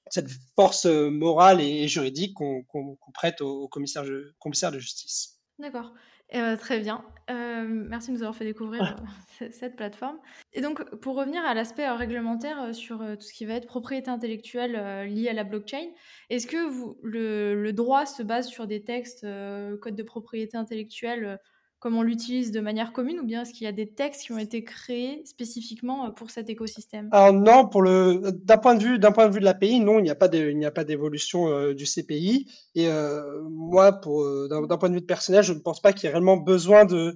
cette 0.09 0.29
force 0.55 0.85
morale 0.85 1.61
et 1.61 1.87
juridique 1.87 2.33
qu'on 2.35 2.63
qu 2.63 3.11
prête 3.13 3.41
aux, 3.41 3.67
commissaires, 3.67 4.05
commissaires 4.39 4.71
de 4.71 4.79
justice. 4.79 5.39
D'accord. 5.59 5.93
Euh, 6.35 6.55
très 6.57 6.79
bien. 6.79 7.03
Euh, 7.29 7.65
merci 7.67 8.09
de 8.09 8.15
nous 8.15 8.23
avoir 8.23 8.35
fait 8.35 8.45
découvrir 8.45 8.97
euh, 9.41 9.47
cette 9.51 9.75
plateforme. 9.75 10.17
Et 10.53 10.61
donc, 10.61 10.83
pour 10.97 11.15
revenir 11.15 11.43
à 11.43 11.53
l'aspect 11.53 11.87
réglementaire 11.89 12.73
sur 12.73 12.99
tout 12.99 13.21
ce 13.21 13.33
qui 13.33 13.45
va 13.45 13.55
être 13.55 13.67
propriété 13.67 14.09
intellectuelle 14.09 15.07
liée 15.07 15.29
à 15.29 15.33
la 15.33 15.43
blockchain, 15.43 15.87
est-ce 16.29 16.47
que 16.47 16.67
vous, 16.67 16.97
le, 17.03 17.55
le, 17.61 17.73
droit 17.73 18.05
se 18.05 18.23
base 18.23 18.47
sur 18.47 18.67
des 18.67 18.83
textes, 18.83 19.25
code 19.81 19.95
de 19.95 20.03
propriété 20.03 20.57
intellectuelle 20.57 21.39
comme 21.79 21.95
on 21.95 22.01
l'utilise 22.01 22.51
de 22.51 22.59
manière 22.59 22.91
commune 22.91 23.19
ou 23.19 23.25
bien 23.25 23.43
est-ce 23.43 23.53
qu'il 23.53 23.63
y 23.63 23.67
a 23.67 23.71
des 23.71 23.87
textes 23.87 24.23
qui 24.23 24.33
ont 24.33 24.37
été 24.37 24.63
créés 24.63 25.21
spécifiquement 25.25 26.07
euh, 26.07 26.09
pour 26.09 26.29
cet 26.29 26.49
écosystème? 26.49 27.07
Alors 27.11 27.33
non, 27.33 27.63
d'un 27.63 28.57
point 28.57 28.75
de 28.75 28.83
vue 28.83 28.99
d'un 28.99 29.11
point 29.11 29.29
de 29.29 29.33
vue 29.33 29.39
de 29.39 29.45
l'API, 29.45 29.79
non, 29.79 29.99
il 29.99 30.03
n'y 30.03 30.09
a 30.09 30.15
pas 30.15 30.27
de, 30.27 30.83
d'évolution 30.83 31.47
euh, 31.47 31.73
du 31.73 31.85
CPI 31.85 32.47
et 32.75 32.87
euh, 32.89 33.41
moi 33.49 33.91
d'un 33.91 34.77
point 34.77 34.89
de 34.89 34.95
vue 34.95 35.01
personnel, 35.01 35.43
je 35.43 35.53
ne 35.53 35.59
pense 35.59 35.81
pas 35.81 35.93
qu'il 35.93 36.03
y 36.03 36.07
ait 36.07 36.11
réellement 36.11 36.37
besoin 36.37 36.85
de 36.85 37.15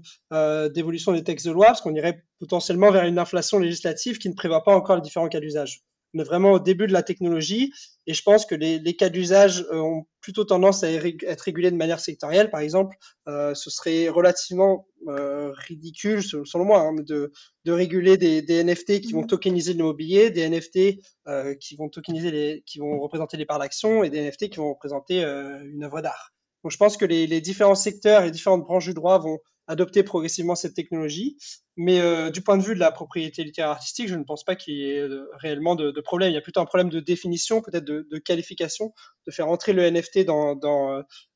d'évolution 0.69 1.11
des 1.11 1.23
textes 1.23 1.45
de 1.45 1.51
loi 1.51 1.67
parce 1.67 1.81
qu'on 1.81 1.93
irait 1.93 2.23
potentiellement 2.39 2.91
vers 2.91 3.03
une 3.03 3.19
inflation 3.19 3.59
législative 3.59 4.17
qui 4.17 4.29
ne 4.29 4.33
prévoit 4.33 4.63
pas 4.63 4.73
encore 4.73 4.95
les 4.95 5.01
différents 5.01 5.27
cas 5.27 5.39
d'usage 5.39 5.83
on 6.13 6.19
est 6.19 6.23
vraiment 6.23 6.51
au 6.51 6.59
début 6.59 6.87
de 6.87 6.93
la 6.93 7.03
technologie 7.03 7.73
et 8.05 8.13
je 8.13 8.21
pense 8.21 8.45
que 8.45 8.55
les, 8.55 8.79
les 8.79 8.95
cas 8.95 9.09
d'usage 9.09 9.65
euh, 9.71 9.79
ont 9.79 10.05
plutôt 10.21 10.45
tendance 10.45 10.83
à 10.83 10.91
être 10.91 11.41
régulés 11.41 11.71
de 11.71 11.75
manière 11.75 11.99
sectorielle. 11.99 12.49
Par 12.49 12.61
exemple, 12.61 12.95
euh, 13.27 13.53
ce 13.53 13.69
serait 13.69 14.09
relativement 14.09 14.87
euh, 15.07 15.51
ridicule, 15.53 16.23
selon 16.23 16.65
moi, 16.65 16.79
hein, 16.79 16.95
de, 16.95 17.31
de, 17.65 17.71
réguler 17.71 18.17
des, 18.17 18.41
des, 18.41 18.63
NFT 18.63 19.01
qui 19.01 19.11
vont 19.11 19.23
mmh. 19.23 19.27
tokeniser 19.27 19.73
l'immobilier, 19.73 20.31
des 20.31 20.49
NFT 20.49 21.01
euh, 21.27 21.55
qui 21.55 21.75
vont 21.75 21.89
tokeniser 21.89 22.31
les, 22.31 22.63
qui 22.65 22.79
vont 22.79 22.99
représenter 22.99 23.37
les 23.37 23.45
parts 23.45 23.59
d'action 23.59 24.03
et 24.03 24.09
des 24.09 24.21
NFT 24.21 24.49
qui 24.49 24.57
vont 24.57 24.69
représenter 24.69 25.21
une 25.21 25.83
œuvre 25.83 26.01
d'art. 26.01 26.31
Donc, 26.63 26.71
je 26.71 26.77
pense 26.77 26.95
que 26.95 27.05
les, 27.05 27.27
les 27.27 27.41
différents 27.41 27.75
secteurs 27.75 28.23
et 28.23 28.31
différentes 28.31 28.63
branches 28.63 28.85
du 28.85 28.93
droit 28.93 29.19
vont 29.19 29.39
adopter 29.67 30.03
progressivement 30.03 30.55
cette 30.55 30.73
technologie. 30.73 31.37
Mais 31.75 31.99
euh, 31.99 32.29
du 32.29 32.41
point 32.41 32.57
de 32.57 32.63
vue 32.63 32.75
de 32.75 32.79
la 32.79 32.91
propriété 32.91 33.43
littéraire 33.43 33.71
artistique, 33.71 34.07
je 34.07 34.15
ne 34.15 34.23
pense 34.23 34.43
pas 34.43 34.55
qu'il 34.55 34.75
y 34.75 34.89
ait 34.89 34.99
euh, 34.99 35.29
réellement 35.33 35.75
de, 35.75 35.91
problème. 36.01 36.31
Il 36.31 36.35
y 36.35 36.37
a 36.37 36.41
plutôt 36.41 36.59
un 36.59 36.65
problème 36.65 36.89
de 36.89 36.99
définition, 36.99 37.61
peut-être 37.61 37.85
de, 37.85 38.17
qualification, 38.19 38.93
de 39.25 39.31
faire 39.31 39.47
entrer 39.47 39.73
le 39.73 39.89
NFT 39.89 40.27
euh, 40.29 40.55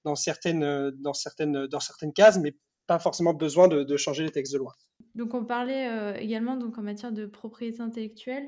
dans, 0.04 0.16
certaines, 0.16 2.14
cases, 2.14 2.38
mais 2.40 2.56
pas 2.86 3.00
forcément 3.00 3.34
besoin 3.34 3.68
de, 3.68 3.98
changer 3.98 4.24
les 4.24 4.32
textes 4.32 4.54
de 4.54 4.60
loi. 4.60 4.74
Donc 5.16 5.34
on 5.34 5.46
parlait 5.46 6.22
également 6.22 6.58
donc 6.58 6.78
en 6.78 6.84
matière 6.84 7.12
de 7.12 7.26
propriété 7.26 7.82
intellectuelle 7.82 8.48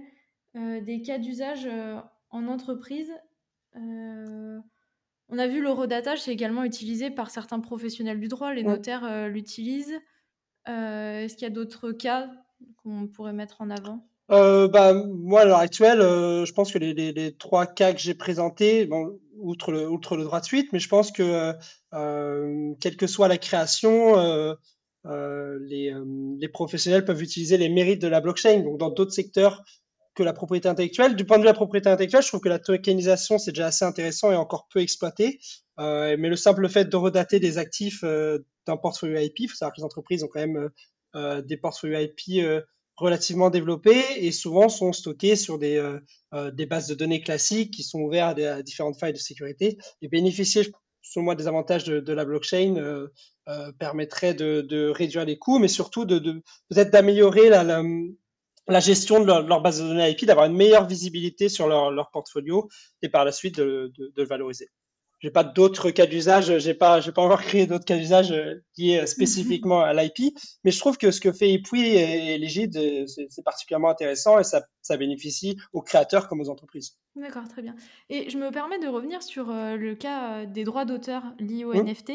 des 0.55 1.01
cas 1.03 1.17
d'usage 1.17 1.67
en 2.29 2.47
entreprise. 2.47 3.11
On 5.29 5.37
a 5.37 5.47
vu 5.47 5.61
l'eurodatage, 5.61 6.21
c'est 6.21 6.31
également 6.31 6.63
utilisé 6.63 7.11
par 7.11 7.29
certains 7.29 7.59
professionnels 7.59 8.19
du 8.19 8.27
droit, 8.27 8.51
les 8.53 8.63
notaires 8.63 9.05
euh, 9.05 9.27
l'utilisent. 9.27 9.99
Euh, 10.67 11.21
Est-ce 11.21 11.35
qu'il 11.35 11.43
y 11.43 11.51
a 11.51 11.53
d'autres 11.53 11.91
cas 11.91 12.31
qu'on 12.83 13.07
pourrait 13.07 13.33
mettre 13.33 13.61
en 13.61 13.69
avant? 13.69 14.07
Euh, 14.31 14.67
bah, 14.67 14.93
Moi, 14.93 15.41
à 15.41 15.45
l'heure 15.45 15.59
actuelle, 15.59 15.99
je 15.99 16.51
pense 16.51 16.71
que 16.71 16.79
les, 16.79 16.93
les, 16.95 17.11
les, 17.11 17.31
trois 17.35 17.67
cas 17.67 17.93
que 17.93 17.99
j'ai 17.99 18.15
présentés, 18.15 18.87
bon, 18.87 19.19
outre, 19.37 19.71
le, 19.71 19.87
outre 19.87 20.17
le 20.17 20.23
droit 20.23 20.39
de 20.39 20.45
suite, 20.45 20.73
mais 20.73 20.79
je 20.79 20.89
pense 20.89 21.11
que 21.11 21.53
quelle 22.79 22.97
que 22.97 23.07
soit 23.07 23.27
la 23.27 23.37
création, 23.37 24.15
les, 25.05 25.93
les 26.39 26.47
professionnels 26.49 27.05
peuvent 27.05 27.21
utiliser 27.21 27.57
les 27.57 27.69
mérites 27.69 28.01
de 28.01 28.07
la 28.07 28.19
blockchain. 28.19 28.61
Donc, 28.61 28.79
dans 28.79 28.89
d'autres 28.89 29.13
secteurs 29.13 29.63
la 30.23 30.33
propriété 30.33 30.67
intellectuelle. 30.67 31.15
Du 31.15 31.25
point 31.25 31.37
de 31.37 31.41
vue 31.41 31.45
de 31.45 31.49
la 31.49 31.53
propriété 31.53 31.89
intellectuelle, 31.89 32.23
je 32.23 32.27
trouve 32.27 32.41
que 32.41 32.49
la 32.49 32.59
tokenisation, 32.59 33.37
c'est 33.37 33.51
déjà 33.51 33.67
assez 33.67 33.85
intéressant 33.85 34.31
et 34.31 34.35
encore 34.35 34.67
peu 34.71 34.79
exploité. 34.79 35.39
Euh, 35.79 36.15
mais 36.19 36.29
le 36.29 36.35
simple 36.35 36.67
fait 36.67 36.85
de 36.85 36.95
redater 36.95 37.39
des 37.39 37.57
actifs 37.57 38.03
euh, 38.03 38.39
d'un 38.67 38.77
portfolio 38.77 39.19
IP, 39.19 39.39
il 39.39 39.47
faut 39.47 39.55
savoir 39.55 39.73
que 39.73 39.79
les 39.79 39.85
entreprises 39.85 40.23
ont 40.23 40.27
quand 40.27 40.39
même 40.39 40.69
euh, 41.15 41.41
des 41.41 41.57
portfolios 41.57 41.99
IP 41.99 42.43
relativement 42.97 43.49
développés 43.49 44.03
et 44.17 44.31
souvent 44.33 44.67
sont 44.67 44.91
stockés 44.91 45.37
sur 45.37 45.57
des, 45.57 45.81
bases 46.69 46.87
de 46.87 46.95
données 46.95 47.21
classiques 47.21 47.71
qui 47.71 47.83
sont 47.83 47.99
ouvertes 48.01 48.39
à, 48.39 48.61
différentes 48.61 48.99
failles 48.99 49.13
de 49.13 49.17
sécurité. 49.17 49.77
Et 50.01 50.09
bénéficier, 50.09 50.63
selon 51.01 51.23
moi, 51.23 51.35
des 51.35 51.47
avantages 51.47 51.85
de, 51.85 52.13
la 52.13 52.25
blockchain 52.25 53.07
permettrait 53.79 54.33
de, 54.33 54.89
réduire 54.89 55.23
les 55.23 55.37
coûts, 55.37 55.59
mais 55.59 55.69
surtout 55.69 56.03
de, 56.03 56.19
peut-être 56.67 56.91
d'améliorer 56.91 57.47
la 57.47 57.81
la 58.69 58.79
gestion 58.79 59.19
de 59.19 59.25
leur, 59.25 59.61
base 59.61 59.81
de 59.81 59.87
données 59.87 60.09
IP, 60.11 60.25
d'avoir 60.25 60.45
une 60.45 60.55
meilleure 60.55 60.85
visibilité 60.85 61.49
sur 61.49 61.67
leur, 61.67 61.91
leur, 61.91 62.11
portfolio 62.11 62.69
et 63.01 63.09
par 63.09 63.25
la 63.25 63.31
suite 63.31 63.57
de, 63.57 63.91
de, 63.97 64.13
de 64.15 64.21
le 64.21 64.27
valoriser. 64.27 64.69
J'ai 65.21 65.31
pas 65.31 65.43
d'autres 65.43 65.91
cas 65.91 66.05
d'usage, 66.05 66.59
j'ai 66.59 66.73
pas, 66.73 67.01
j'ai 67.01 67.11
pas 67.11 67.21
encore 67.21 67.41
créé 67.41 67.67
d'autres 67.67 67.83
cas 67.83 67.97
d'usage 67.97 68.31
euh, 68.31 68.63
liés 68.77 69.05
spécifiquement 69.05 69.81
à 69.81 69.93
l'IP, 69.93 70.33
mais 70.63 70.71
je 70.71 70.79
trouve 70.79 70.97
que 70.97 71.11
ce 71.11 71.19
que 71.19 71.33
fait 71.33 71.51
Epui 71.51 71.81
et 71.81 72.37
Legit, 72.37 72.71
euh, 72.75 73.05
c'est 73.05 73.43
particulièrement 73.43 73.89
intéressant 73.89 74.39
et 74.39 74.45
ça, 74.45 74.63
ça 74.81 74.95
bénéficie 74.95 75.57
aux 75.73 75.81
créateurs 75.81 76.29
comme 76.29 76.39
aux 76.39 76.49
entreprises. 76.49 76.97
D'accord, 77.17 77.49
très 77.49 77.61
bien. 77.61 77.75
Et 78.09 78.29
je 78.29 78.37
me 78.37 78.49
permets 78.49 78.79
de 78.79 78.87
revenir 78.87 79.21
sur 79.21 79.49
euh, 79.49 79.75
le 79.75 79.93
cas 79.93 80.45
des 80.45 80.63
droits 80.63 80.85
d'auteur 80.85 81.23
liés 81.37 81.65
au 81.65 81.73
mmh. 81.73 81.89
NFT 81.89 82.11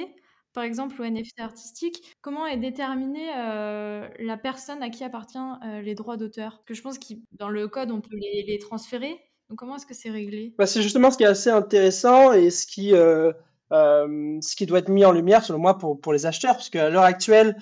par 0.54 0.62
exemple, 0.62 1.02
au 1.02 1.04
NFT 1.04 1.40
artistique, 1.40 2.16
comment 2.22 2.46
est 2.46 2.56
déterminée 2.56 3.28
euh, 3.36 4.08
la 4.20 4.36
personne 4.36 4.82
à 4.82 4.88
qui 4.88 5.02
appartient 5.02 5.36
euh, 5.36 5.82
les 5.82 5.96
droits 5.96 6.16
d'auteur? 6.16 6.62
Que 6.64 6.74
je 6.74 6.80
pense 6.80 6.96
que 6.98 7.14
dans 7.32 7.48
le 7.48 7.66
code, 7.66 7.90
on 7.90 8.00
peut 8.00 8.16
les, 8.16 8.58
transférer. 8.60 9.20
Donc, 9.50 9.58
comment 9.58 9.76
est-ce 9.76 9.84
que 9.84 9.94
c'est 9.94 10.10
réglé? 10.10 10.54
Bah, 10.56 10.66
C'est 10.66 10.80
justement 10.80 11.10
ce 11.10 11.18
qui 11.18 11.24
est 11.24 11.28
assez 11.28 11.50
intéressant 11.50 12.32
et 12.32 12.50
ce 12.50 12.68
qui, 12.68 12.94
euh, 12.94 13.32
ce 13.70 14.56
qui 14.56 14.64
doit 14.64 14.78
être 14.78 14.88
mis 14.88 15.04
en 15.04 15.10
lumière, 15.10 15.44
selon 15.44 15.58
moi, 15.58 15.76
pour, 15.76 16.00
pour 16.00 16.12
les 16.12 16.24
acheteurs, 16.24 16.54
parce 16.54 16.70
qu'à 16.70 16.88
l'heure 16.88 17.02
actuelle, 17.02 17.56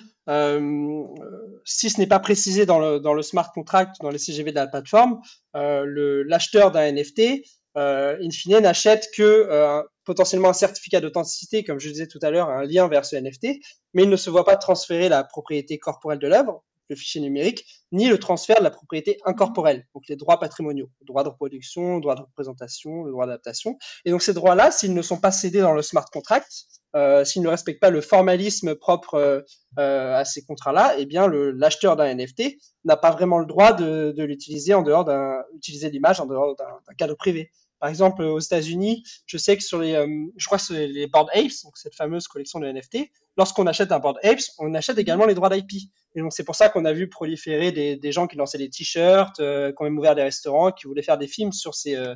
si 1.65 1.89
ce 1.89 1.99
n'est 1.99 2.07
pas 2.07 2.19
précisé 2.19 2.67
dans 2.67 2.79
le, 2.79 2.99
dans 2.99 3.15
le 3.15 3.23
smart 3.23 3.51
contract, 3.51 3.95
dans 4.01 4.11
les 4.11 4.19
CGV 4.19 4.51
de 4.51 4.55
la 4.55 4.67
plateforme, 4.67 5.19
l'acheteur 5.55 6.71
d'un 6.71 6.91
NFT, 6.91 7.41
in 7.75 8.29
fine, 8.31 8.59
n'achète 8.59 9.09
que 9.15 9.83
potentiellement 10.05 10.49
un 10.49 10.53
certificat 10.53 11.01
d'authenticité, 11.01 11.63
comme 11.63 11.79
je 11.79 11.89
disais 11.89 12.07
tout 12.07 12.19
à 12.21 12.29
l'heure, 12.29 12.49
un 12.49 12.65
lien 12.65 12.87
vers 12.87 13.05
ce 13.05 13.15
NFT, 13.15 13.59
mais 13.93 14.03
il 14.03 14.09
ne 14.09 14.17
se 14.17 14.29
voit 14.29 14.45
pas 14.45 14.57
transférer 14.57 15.09
la 15.09 15.23
propriété 15.23 15.77
corporelle 15.79 16.19
de 16.19 16.27
l'œuvre, 16.27 16.63
le 16.89 16.95
fichier 16.95 17.21
numérique, 17.21 17.65
ni 17.91 18.07
le 18.07 18.17
transfert 18.17 18.57
de 18.57 18.63
la 18.63 18.71
propriété 18.71 19.17
incorporelle, 19.25 19.87
donc 19.93 20.03
les 20.07 20.15
droits 20.15 20.39
patrimoniaux, 20.39 20.89
le 21.01 21.05
droit 21.05 21.23
de 21.23 21.29
reproduction, 21.29 21.95
le 21.95 22.01
droit 22.01 22.15
de 22.15 22.21
représentation, 22.21 23.03
le 23.03 23.11
droit 23.11 23.25
d'adaptation. 23.25 23.77
Et 24.05 24.11
donc 24.11 24.21
ces 24.21 24.33
droits-là, 24.33 24.71
s'ils 24.71 24.93
ne 24.93 25.01
sont 25.01 25.19
pas 25.19 25.31
cédés 25.31 25.61
dans 25.61 25.73
le 25.73 25.81
smart 25.81 26.05
contract, 26.11 26.65
euh, 26.95 27.25
s'ils 27.25 27.41
ne 27.41 27.47
respectent 27.47 27.79
pas 27.79 27.89
le 27.89 28.01
formalisme 28.01 28.75
propre 28.75 29.15
euh, 29.15 29.41
euh 29.79 30.13
à 30.13 30.25
ces 30.25 30.43
contrats-là, 30.43 30.95
eh 30.99 31.05
bien 31.05 31.27
l'acheteur 31.27 31.95
d'un 31.95 32.13
NFT 32.13 32.57
n'a 32.85 32.97
pas 32.97 33.11
vraiment 33.11 33.39
le 33.39 33.45
droit 33.45 33.73
de, 33.73 34.13
de 34.15 34.23
l'utiliser 34.23 34.73
en 34.73 34.83
dehors 34.83 35.05
d'un 35.05 35.43
utiliser 35.55 35.89
l'image 35.89 36.19
en 36.19 36.27
dehors 36.27 36.55
d'un 36.55 36.93
cadre 36.95 37.15
privé. 37.15 37.49
Par 37.83 37.89
exemple, 37.89 38.23
aux 38.23 38.39
États-Unis, 38.39 39.03
je 39.25 39.37
sais 39.37 39.57
que 39.57 39.61
sur 39.61 39.77
les, 39.77 39.93
euh, 39.93 40.07
je 40.37 40.45
crois 40.45 40.57
que 40.57 40.63
sur 40.63 40.73
les 40.73 41.05
Board 41.05 41.27
Apes, 41.33 41.51
donc 41.65 41.75
cette 41.75 41.95
fameuse 41.95 42.29
collection 42.29 42.61
de 42.61 42.71
NFT, 42.71 43.11
lorsqu'on 43.35 43.67
achète 43.67 43.91
un 43.91 43.99
Board 43.99 44.19
Apes, 44.23 44.39
on 44.57 44.73
achète 44.73 44.97
également 44.97 45.25
les 45.25 45.33
droits 45.33 45.49
d'IP. 45.49 45.91
Et 46.15 46.21
donc 46.21 46.31
c'est 46.31 46.45
pour 46.45 46.55
ça 46.55 46.69
qu'on 46.69 46.85
a 46.85 46.93
vu 46.93 47.09
proliférer 47.09 47.73
des, 47.73 48.11
gens 48.13 48.27
qui 48.27 48.37
lançaient 48.37 48.57
des 48.57 48.69
t-shirts, 48.69 49.41
euh, 49.41 49.73
qui 49.73 49.75
ont 49.81 49.83
même 49.83 49.99
ouvert 49.99 50.15
des 50.15 50.23
restaurants, 50.23 50.71
qui 50.71 50.87
voulaient 50.87 51.01
faire 51.01 51.17
des 51.17 51.27
films 51.27 51.51
sur 51.51 51.75
ces 51.75 51.97
euh, 51.97 52.15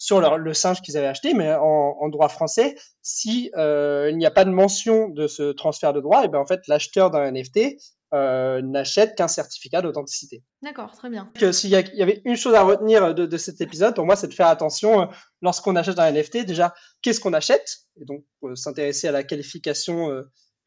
sur 0.00 0.20
le 0.20 0.54
singe 0.54 0.82
qu'ils 0.82 0.96
avaient 0.96 1.08
acheté, 1.08 1.34
mais 1.34 1.52
en, 1.52 1.96
en 1.98 2.08
droit 2.08 2.28
français, 2.28 2.76
si 3.02 3.50
il 3.56 4.16
n'y 4.16 4.26
a 4.26 4.30
pas 4.30 4.44
de 4.44 4.50
mention 4.50 5.08
de 5.08 5.26
ce 5.26 5.50
transfert 5.50 5.92
de 5.92 6.00
droit, 6.00 6.22
et 6.22 6.26
eh 6.26 6.28
bien 6.28 6.38
en 6.38 6.46
fait 6.46 6.60
l'acheteur 6.68 7.10
d'un 7.10 7.32
NFT 7.32 7.74
euh, 8.14 8.62
n'achète 8.62 9.16
qu'un 9.16 9.28
certificat 9.28 9.82
d'authenticité. 9.82 10.42
D'accord, 10.62 10.92
très 10.92 11.10
bien. 11.10 11.30
S'il 11.52 11.68
y, 11.68 11.76
avait 11.76 12.22
une 12.24 12.36
chose 12.36 12.54
à 12.54 12.62
retenir 12.62 13.14
de, 13.14 13.36
cet 13.36 13.60
épisode, 13.60 13.94
pour 13.94 14.06
moi, 14.06 14.16
c'est 14.16 14.28
de 14.28 14.34
faire 14.34 14.46
attention 14.46 15.02
euh, 15.02 15.06
lorsqu'on 15.42 15.76
achète 15.76 15.98
un 15.98 16.10
NFT. 16.10 16.46
Déjà, 16.46 16.74
qu'est-ce 17.02 17.20
qu'on 17.20 17.34
achète? 17.34 17.80
Et 18.00 18.06
donc, 18.06 18.24
euh, 18.44 18.54
s'intéresser 18.54 19.08
à 19.08 19.12
la 19.12 19.24
qualification 19.24 20.08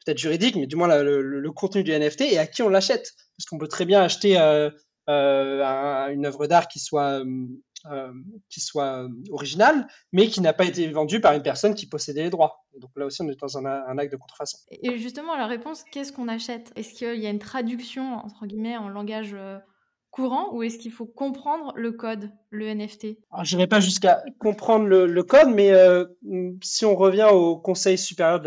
peut-être 0.04 0.18
juridique, 0.18 0.54
mais 0.54 0.68
du 0.68 0.76
moins 0.76 1.02
le, 1.02 1.50
contenu 1.50 1.82
du 1.82 1.92
NFT 1.92 2.20
et 2.22 2.38
à 2.38 2.46
qui 2.46 2.62
on 2.62 2.68
l'achète. 2.68 3.10
Parce 3.36 3.46
qu'on 3.48 3.58
peut 3.58 3.68
très 3.68 3.86
bien 3.86 4.02
acheter 4.02 4.36
une 4.36 6.26
œuvre 6.26 6.46
d'art 6.46 6.68
qui 6.68 6.78
soit 6.78 7.24
euh, 7.90 8.12
qui 8.48 8.60
soit 8.60 9.02
euh, 9.02 9.08
original, 9.32 9.88
mais 10.12 10.28
qui 10.28 10.40
n'a 10.40 10.52
pas 10.52 10.64
été 10.64 10.88
vendu 10.88 11.20
par 11.20 11.32
une 11.32 11.42
personne 11.42 11.74
qui 11.74 11.86
possédait 11.86 12.22
les 12.22 12.30
droits. 12.30 12.64
donc 12.78 12.90
là 12.94 13.06
aussi, 13.06 13.22
on 13.22 13.28
est 13.28 13.40
dans 13.40 13.58
un, 13.58 13.98
acte 13.98 14.12
de 14.12 14.16
contrefaçon. 14.16 14.58
Et 14.70 14.98
justement, 14.98 15.36
la 15.36 15.48
réponse, 15.48 15.82
qu'est-ce 15.90 16.12
qu'on 16.12 16.28
achète? 16.28 16.72
Est-ce 16.76 16.94
qu'il 16.94 17.20
y 17.20 17.26
a 17.26 17.30
une 17.30 17.40
traduction, 17.40 18.14
entre 18.18 18.46
guillemets, 18.46 18.76
en 18.76 18.88
langage 18.88 19.32
euh, 19.34 19.58
courant, 20.12 20.54
ou 20.54 20.62
est-ce 20.62 20.78
qu'il 20.78 20.92
faut 20.92 21.06
comprendre 21.06 21.72
le 21.74 21.90
code, 21.90 22.30
le 22.50 22.72
NFT 22.72 23.18
Je 23.42 23.56
n'irai 23.56 23.66
pas 23.66 23.80
jusqu'à 23.80 24.22
comprendre 24.38 24.86
le, 24.86 25.22
code, 25.24 25.48
mais 25.48 25.72
si 26.62 26.84
on 26.84 26.94
revient 26.94 27.28
au 27.32 27.56
Conseil 27.56 27.98
supérieur, 27.98 28.46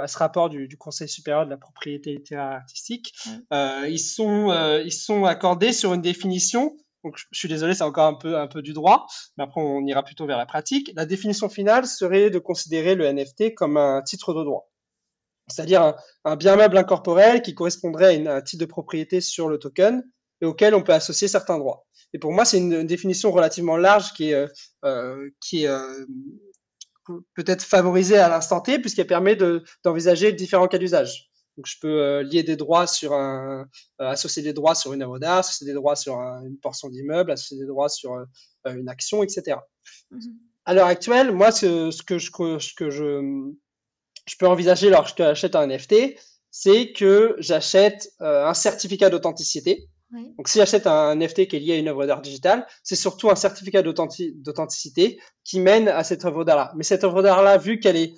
à 0.00 0.08
ce 0.08 0.18
rapport 0.18 0.50
du, 0.50 0.76
Conseil 0.76 1.08
supérieur 1.08 1.46
de 1.46 1.50
la 1.50 1.56
propriété 1.56 2.10
littéraire 2.10 2.50
artistique, 2.50 3.14
ils, 3.52 3.98
sont, 4.00 4.52
ils 4.84 4.92
sont 4.92 5.24
accordés 5.24 5.72
sur 5.72 5.94
une 5.94 6.02
définition 6.02 6.76
donc, 7.04 7.18
je 7.30 7.38
suis 7.38 7.48
désolé, 7.48 7.74
c'est 7.74 7.84
encore 7.84 8.18
un 8.24 8.46
peu, 8.46 8.62
du 8.62 8.72
droit, 8.72 9.06
mais 9.36 9.44
après, 9.44 9.60
on 9.60 9.84
ira 9.86 10.02
plutôt 10.02 10.26
vers 10.26 10.38
la 10.38 10.46
pratique. 10.46 10.90
La 10.96 11.04
définition 11.04 11.50
finale 11.50 11.86
serait 11.86 12.30
de 12.30 12.38
considérer 12.38 12.94
le 12.94 13.06
NFT 13.06 13.54
comme 13.54 13.76
un 13.76 14.00
titre 14.02 14.32
de 14.32 14.42
droit. 14.42 14.70
C'est-à-dire 15.48 15.94
un, 16.24 16.36
bien 16.36 16.56
meuble 16.56 16.78
incorporel 16.78 17.42
qui 17.42 17.54
correspondrait 17.54 18.26
à, 18.26 18.36
un 18.36 18.40
titre 18.40 18.62
de 18.62 18.66
propriété 18.66 19.20
sur 19.20 19.50
le 19.50 19.58
token 19.58 20.02
et 20.40 20.46
auquel 20.46 20.74
on 20.74 20.82
peut 20.82 20.94
associer 20.94 21.28
certains 21.28 21.58
droits. 21.58 21.84
Et 22.14 22.18
pour 22.18 22.32
moi, 22.32 22.46
c'est 22.46 22.56
une, 22.56 22.86
définition 22.86 23.30
relativement 23.30 23.76
large 23.76 24.14
qui 24.14 24.30
est, 24.30 24.34
euh, 24.34 24.48
euh 24.86 25.30
euh, 25.52 26.06
peut-être 27.34 27.62
favorisée 27.62 28.16
à 28.16 28.30
l'instant 28.30 28.62
T 28.62 28.78
puisqu'elle 28.78 29.06
permet 29.06 29.36
d'envisager 29.84 30.32
différents 30.32 30.68
cas 30.68 30.78
d'usage. 30.78 31.30
Donc, 31.56 31.66
je 31.66 31.78
peux 31.78 32.02
euh, 32.02 32.22
lier 32.22 32.42
des 32.42 32.56
droits 32.56 32.86
sur 32.86 33.12
un, 33.12 33.66
euh, 34.00 34.08
associer 34.08 34.42
des 34.42 34.52
droits 34.52 34.74
sur 34.74 34.92
une 34.92 35.02
œuvre 35.02 35.18
d'art, 35.18 35.38
associer 35.38 35.66
des 35.66 35.72
droits 35.72 35.94
sur 35.94 36.18
une 36.18 36.58
portion 36.58 36.88
d'immeuble, 36.88 37.30
associer 37.30 37.58
des 37.58 37.66
droits 37.66 37.88
sur 37.88 38.12
euh, 38.14 38.24
une 38.74 38.88
action, 38.88 39.22
etc. 39.22 39.58
Mhm. 40.10 40.36
À 40.64 40.74
l'heure 40.74 40.86
actuelle, 40.86 41.32
moi, 41.32 41.52
ce, 41.52 41.90
ce, 41.90 42.02
que 42.02 42.18
je, 42.18 42.30
ce 42.58 42.74
que 42.74 42.90
je, 42.90 43.52
je 44.26 44.36
peux 44.36 44.48
envisager 44.48 44.90
lorsque 44.90 45.18
j'achète 45.18 45.54
un 45.54 45.66
NFT, 45.66 46.16
c'est 46.50 46.92
que 46.92 47.36
j'achète 47.38 48.08
un 48.20 48.54
certificat 48.54 49.10
d'authenticité. 49.10 49.88
Donc, 50.38 50.46
si 50.46 50.58
j'achète 50.58 50.86
un 50.86 51.16
NFT 51.16 51.48
qui 51.48 51.56
est 51.56 51.58
lié 51.58 51.72
à 51.72 51.76
une 51.76 51.88
œuvre 51.88 52.06
d'art 52.06 52.22
digitale, 52.22 52.66
c'est 52.84 52.94
surtout 52.94 53.30
un 53.30 53.34
certificat 53.34 53.82
d'authenticité 53.82 55.18
qui 55.42 55.58
mène 55.58 55.88
à 55.88 56.04
cette 56.04 56.24
œuvre 56.24 56.44
d'art-là. 56.44 56.72
Mais 56.76 56.84
cette 56.84 57.02
œuvre 57.02 57.20
d'art-là, 57.20 57.58
vu 57.58 57.80
qu'elle 57.80 57.96
est 57.96 58.14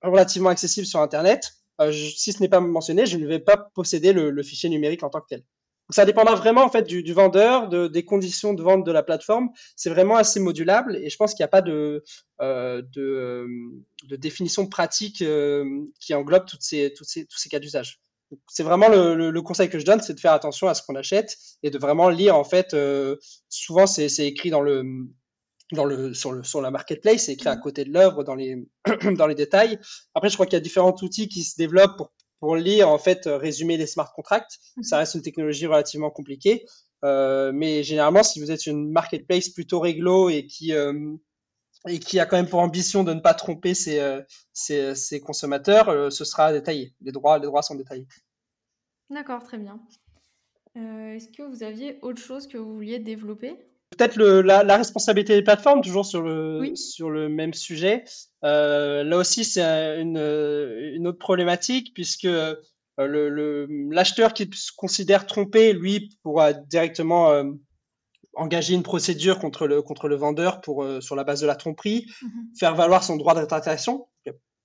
relativement 0.00 0.48
accessible 0.48 0.86
sur 0.86 1.00
Internet, 1.00 1.57
euh, 1.80 1.92
si 1.92 2.32
ce 2.32 2.40
n'est 2.40 2.48
pas 2.48 2.60
mentionné, 2.60 3.06
je 3.06 3.16
ne 3.16 3.26
vais 3.26 3.38
pas 3.38 3.56
posséder 3.56 4.12
le, 4.12 4.42
fichier 4.42 4.68
numérique 4.68 5.02
en 5.02 5.10
tant 5.10 5.20
que 5.20 5.26
tel. 5.28 5.42
ça 5.90 6.04
dépendra 6.04 6.34
vraiment 6.34 6.62
en 6.62 6.70
fait 6.70 6.82
du, 6.82 7.12
vendeur, 7.12 7.68
de, 7.68 7.86
des 7.86 8.04
conditions 8.04 8.54
de 8.54 8.62
vente 8.62 8.84
de 8.84 8.92
la 8.92 9.02
plateforme. 9.02 9.50
C'est 9.76 9.90
vraiment 9.90 10.16
assez 10.16 10.40
modulable 10.40 10.96
et 10.96 11.08
je 11.10 11.16
pense 11.16 11.34
qu'il 11.34 11.42
n'y 11.42 11.48
a 11.48 11.48
pas 11.48 11.62
de, 11.62 12.04
euh, 12.40 12.82
de, 12.94 13.46
de, 14.08 14.16
définition 14.16 14.66
pratique 14.66 15.22
euh, 15.22 15.64
qui 16.00 16.14
englobe 16.14 16.46
toutes 16.46 16.62
ces, 16.62 16.92
toutes 16.94 17.08
ces, 17.08 17.26
tous 17.26 17.38
ces 17.38 17.48
cas 17.48 17.58
d'usage. 17.58 18.00
C'est 18.46 18.62
vraiment 18.62 18.88
le, 18.88 19.30
le, 19.30 19.42
conseil 19.42 19.70
que 19.70 19.78
je 19.78 19.86
donne, 19.86 20.00
c'est 20.00 20.12
de 20.12 20.20
faire 20.20 20.32
attention 20.32 20.68
à 20.68 20.74
ce 20.74 20.82
qu'on 20.82 20.96
achète 20.96 21.38
et 21.62 21.70
de 21.70 21.78
vraiment 21.78 22.10
lire 22.10 22.36
en 22.36 22.44
fait. 22.44 22.74
Euh, 22.74 23.16
souvent, 23.48 23.86
c'est 23.86 24.26
écrit 24.26 24.50
dans 24.50 24.60
le 24.60 24.84
dans 25.72 25.84
le, 25.84 26.14
sur, 26.14 26.32
le, 26.32 26.42
sur 26.42 26.60
la 26.60 26.70
marketplace, 26.70 27.24
c'est 27.24 27.32
écrit 27.32 27.48
à 27.48 27.56
mmh. 27.56 27.60
côté 27.60 27.84
de 27.84 27.92
l'œuvre 27.92 28.24
dans 28.24 28.34
les, 28.34 28.66
dans 29.16 29.26
les 29.26 29.34
détails. 29.34 29.78
Après, 30.14 30.28
je 30.28 30.34
crois 30.34 30.46
qu'il 30.46 30.54
y 30.54 30.56
a 30.56 30.60
différents 30.60 30.94
outils 31.02 31.28
qui 31.28 31.44
se 31.44 31.56
développent 31.56 31.96
pour, 31.96 32.12
pour 32.40 32.56
lire, 32.56 32.88
en 32.88 32.98
fait, 32.98 33.22
résumer 33.26 33.76
les 33.76 33.86
smart 33.86 34.12
contracts. 34.14 34.58
Mmh. 34.76 34.82
Ça 34.82 34.98
reste 34.98 35.14
une 35.14 35.22
technologie 35.22 35.66
relativement 35.66 36.10
compliquée. 36.10 36.64
Euh, 37.04 37.52
mais 37.54 37.82
généralement, 37.82 38.22
si 38.22 38.40
vous 38.40 38.50
êtes 38.50 38.66
une 38.66 38.90
marketplace 38.90 39.48
plutôt 39.48 39.80
réglo 39.80 40.28
et 40.30 40.46
qui, 40.46 40.72
euh, 40.72 41.14
et 41.86 41.98
qui 41.98 42.18
a 42.18 42.26
quand 42.26 42.36
même 42.36 42.48
pour 42.48 42.60
ambition 42.60 43.04
de 43.04 43.14
ne 43.14 43.20
pas 43.20 43.34
tromper 43.34 43.74
ses, 43.74 44.00
euh, 44.00 44.20
ses, 44.52 44.94
ses 44.94 45.20
consommateurs, 45.20 45.88
euh, 45.88 46.10
ce 46.10 46.24
sera 46.24 46.52
détaillé. 46.52 46.94
Les 47.00 47.12
droits, 47.12 47.38
les 47.38 47.46
droits 47.46 47.62
sont 47.62 47.76
détaillés. 47.76 48.06
D'accord, 49.10 49.42
très 49.42 49.58
bien. 49.58 49.80
Est-ce 50.74 51.28
que 51.28 51.42
vous 51.42 51.64
aviez 51.64 51.98
autre 52.02 52.20
chose 52.20 52.46
que 52.46 52.56
vous 52.56 52.74
vouliez 52.74 52.98
développer? 53.00 53.56
Peut-être 53.98 54.16
la, 54.16 54.62
la, 54.62 54.76
responsabilité 54.76 55.34
des 55.34 55.42
plateformes, 55.42 55.82
toujours 55.82 56.06
sur 56.06 56.22
le, 56.22 56.74
sur 56.76 57.10
le 57.10 57.28
même 57.28 57.52
sujet. 57.52 58.04
Euh, 58.44 59.02
là 59.02 59.16
aussi, 59.16 59.44
c'est 59.44 59.60
une, 60.00 60.16
une, 60.16 61.06
autre 61.06 61.18
problématique 61.18 61.92
puisque 61.94 62.24
euh, 62.24 62.54
le, 62.96 63.66
l'acheteur 63.90 64.32
qui 64.32 64.48
se 64.54 64.70
considère 64.76 65.26
trompé, 65.26 65.72
lui, 65.72 66.16
pourra 66.22 66.52
directement 66.52 67.30
euh, 67.30 67.44
engager 68.34 68.74
une 68.74 68.84
procédure 68.84 69.40
contre 69.40 69.66
le, 69.66 69.82
contre 69.82 70.06
le 70.06 70.14
vendeur 70.14 70.60
pour, 70.60 70.86
sur 71.00 71.16
la 71.16 71.24
base 71.24 71.40
de 71.40 71.46
la 71.46 71.56
tromperie, 71.56 72.06
mmh 72.22 72.28
faire 72.58 72.74
valoir 72.74 73.02
son 73.02 73.16
droit 73.16 73.34
d'interprétation 73.34 74.06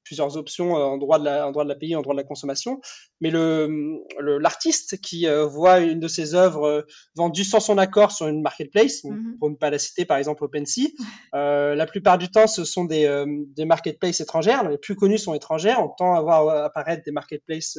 plusieurs 0.04 0.38
options 0.38 0.78
euh, 0.78 0.84
en 0.84 0.98
droit 0.98 1.20
de 1.20 1.26
la, 1.26 1.48
en 1.48 1.52
droit 1.52 1.64
de 1.64 1.70
la 1.70 1.76
pays, 1.76 1.96
en 1.96 2.02
droit 2.02 2.14
de 2.14 2.20
la 2.20 2.26
consommation. 2.26 2.82
Mais 3.22 3.32
le, 3.32 3.98
l'artiste 4.40 5.00
qui 5.02 5.28
euh, 5.28 5.46
voit 5.46 5.80
une 5.80 6.00
de 6.00 6.08
ses 6.08 6.36
œuvres 6.36 6.68
euh, 6.68 6.82
vendue 7.16 7.44
sans 7.44 7.60
son 7.60 7.78
accord 7.78 8.12
sur 8.12 8.28
une 8.28 8.42
marketplace, 8.42 9.04
mhm. 9.04 9.38
pour 9.40 9.50
ne 9.50 9.56
pas 9.56 9.70
la 9.70 9.80
citer, 9.80 10.06
par 10.06 10.18
exemple 10.18 10.44
OpenSea, 10.44 10.92
la 11.34 11.86
plupart 11.86 12.18
du 12.18 12.30
temps, 12.30 12.48
ce 12.48 12.66
sont 12.66 12.86
des, 12.86 13.26
des 13.56 13.66
marketplaces 13.66 14.22
étrangères. 14.22 14.70
Les 14.70 14.78
plus 14.78 14.96
connus 14.96 15.18
sont 15.18 15.34
étrangères. 15.34 15.80
On 15.82 15.90
tend 15.90 16.14
à 16.16 16.22
voir 16.22 16.48
apparaître 16.64 17.04
des 17.04 17.12
marketplaces 17.12 17.78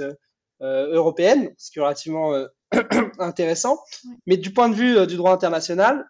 européennes, 0.61 1.53
ce 1.59 1.71
qui 1.71 1.79
est 1.79 1.83
relativement 1.83 2.33
intéressant. 3.19 3.79
Mais 4.27 4.37
du 4.37 4.53
point 4.53 4.69
de 4.69 4.75
vue 4.75 5.07
du 5.07 5.17
droit 5.17 5.33
international, 5.33 6.05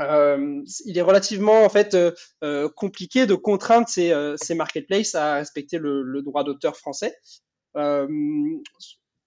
euh, 0.00 0.62
il 0.84 0.96
est 0.96 1.02
relativement 1.02 1.64
en 1.64 1.68
fait 1.68 1.94
euh, 1.94 2.12
euh, 2.44 2.68
compliqué 2.68 3.26
de 3.26 3.34
contraindre 3.34 3.88
ces, 3.88 4.12
ces 4.36 4.54
marketplaces 4.54 5.14
à 5.14 5.34
respecter 5.34 5.78
le, 5.78 6.02
le 6.02 6.22
droit 6.22 6.44
d'auteur 6.44 6.76
français. 6.76 7.16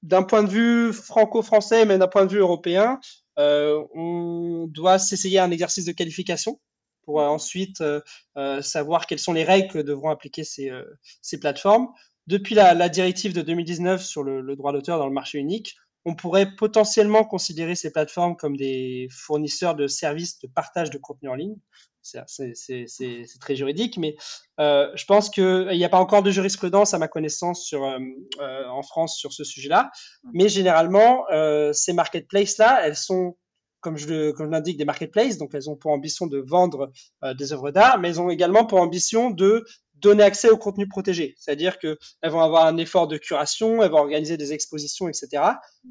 d'un 0.03 0.23
point 0.23 0.43
de 0.43 0.49
vue 0.49 0.93
franco-français, 0.93 1.85
mais 1.85 1.97
d'un 1.97 2.07
point 2.07 2.25
de 2.25 2.31
vue 2.31 2.39
européen, 2.39 2.99
on 3.37 4.67
doit 4.69 4.99
s'essayer 4.99 5.39
un 5.39 5.51
exercice 5.51 5.85
de 5.85 5.91
qualification 5.91 6.59
pour 7.03 7.19
ensuite 7.19 7.83
savoir 8.61 9.07
quelles 9.07 9.19
sont 9.19 9.33
les 9.33 9.43
règles 9.43 9.71
que 9.71 9.79
devront 9.79 10.09
appliquer 10.09 10.43
ces, 10.43 10.71
ces 11.21 11.39
plateformes. 11.39 11.87
Depuis 12.27 12.55
la, 12.55 12.73
la, 12.73 12.87
directive 12.87 13.33
de 13.33 13.41
2019 13.41 14.03
sur 14.03 14.23
le, 14.23 14.41
le 14.41 14.55
droit 14.55 14.71
d'auteur 14.71 14.99
dans 14.99 15.07
le 15.07 15.13
marché 15.13 15.39
unique, 15.39 15.75
on 16.05 16.15
pourrait 16.15 16.55
potentiellement 16.55 17.23
considérer 17.23 17.75
ces 17.75 17.91
plateformes 17.91 18.35
comme 18.35 18.57
des 18.57 19.07
fournisseurs 19.11 19.75
de 19.75 19.87
services 19.87 20.39
de 20.39 20.47
partage 20.47 20.89
de 20.89 20.97
contenu 20.97 21.29
en 21.29 21.35
ligne. 21.35 21.55
C'est 22.01 23.39
très 23.39 23.55
juridique, 23.55 23.97
mais 23.97 24.15
euh, 24.59 24.89
je 24.95 25.05
pense 25.05 25.29
qu'il 25.29 25.67
n'y 25.67 25.85
a 25.85 25.89
pas 25.89 25.99
encore 25.99 26.23
de 26.23 26.31
jurisprudence 26.31 26.93
à 26.93 26.97
ma 26.97 27.07
connaissance 27.07 27.63
sur, 27.63 27.83
euh, 27.83 27.99
euh, 28.39 28.67
en 28.67 28.81
France 28.81 29.17
sur 29.17 29.31
ce 29.33 29.43
sujet-là. 29.43 29.91
Mais 30.33 30.49
généralement, 30.49 31.25
ces 31.73 31.93
marketplaces-là, 31.93 32.81
elles 32.83 32.95
sont, 32.95 33.37
comme 33.81 33.97
je, 33.97 34.31
comme 34.31 34.51
l'indique, 34.51 34.77
des 34.77 34.85
marketplaces, 34.85 35.37
donc 35.37 35.51
elles 35.53 35.69
ont 35.69 35.75
pour 35.75 35.91
ambition 35.91 36.27
de 36.27 36.39
vendre 36.39 36.91
des 37.37 37.53
œuvres 37.53 37.71
d'art, 37.71 37.99
mais 37.99 38.09
elles 38.09 38.21
ont 38.21 38.29
également 38.29 38.65
pour 38.65 38.79
ambition 38.79 39.29
de 39.29 39.65
donner 40.01 40.23
accès 40.23 40.49
au 40.49 40.57
contenu 40.57 40.87
protégé. 40.87 41.35
C'est-à-dire 41.37 41.79
qu'elles 41.79 41.97
vont 42.23 42.41
avoir 42.41 42.65
un 42.65 42.77
effort 42.77 43.07
de 43.07 43.17
curation, 43.17 43.81
elles 43.81 43.91
vont 43.91 43.99
organiser 43.99 44.37
des 44.37 44.53
expositions, 44.53 45.07
etc. 45.07 45.43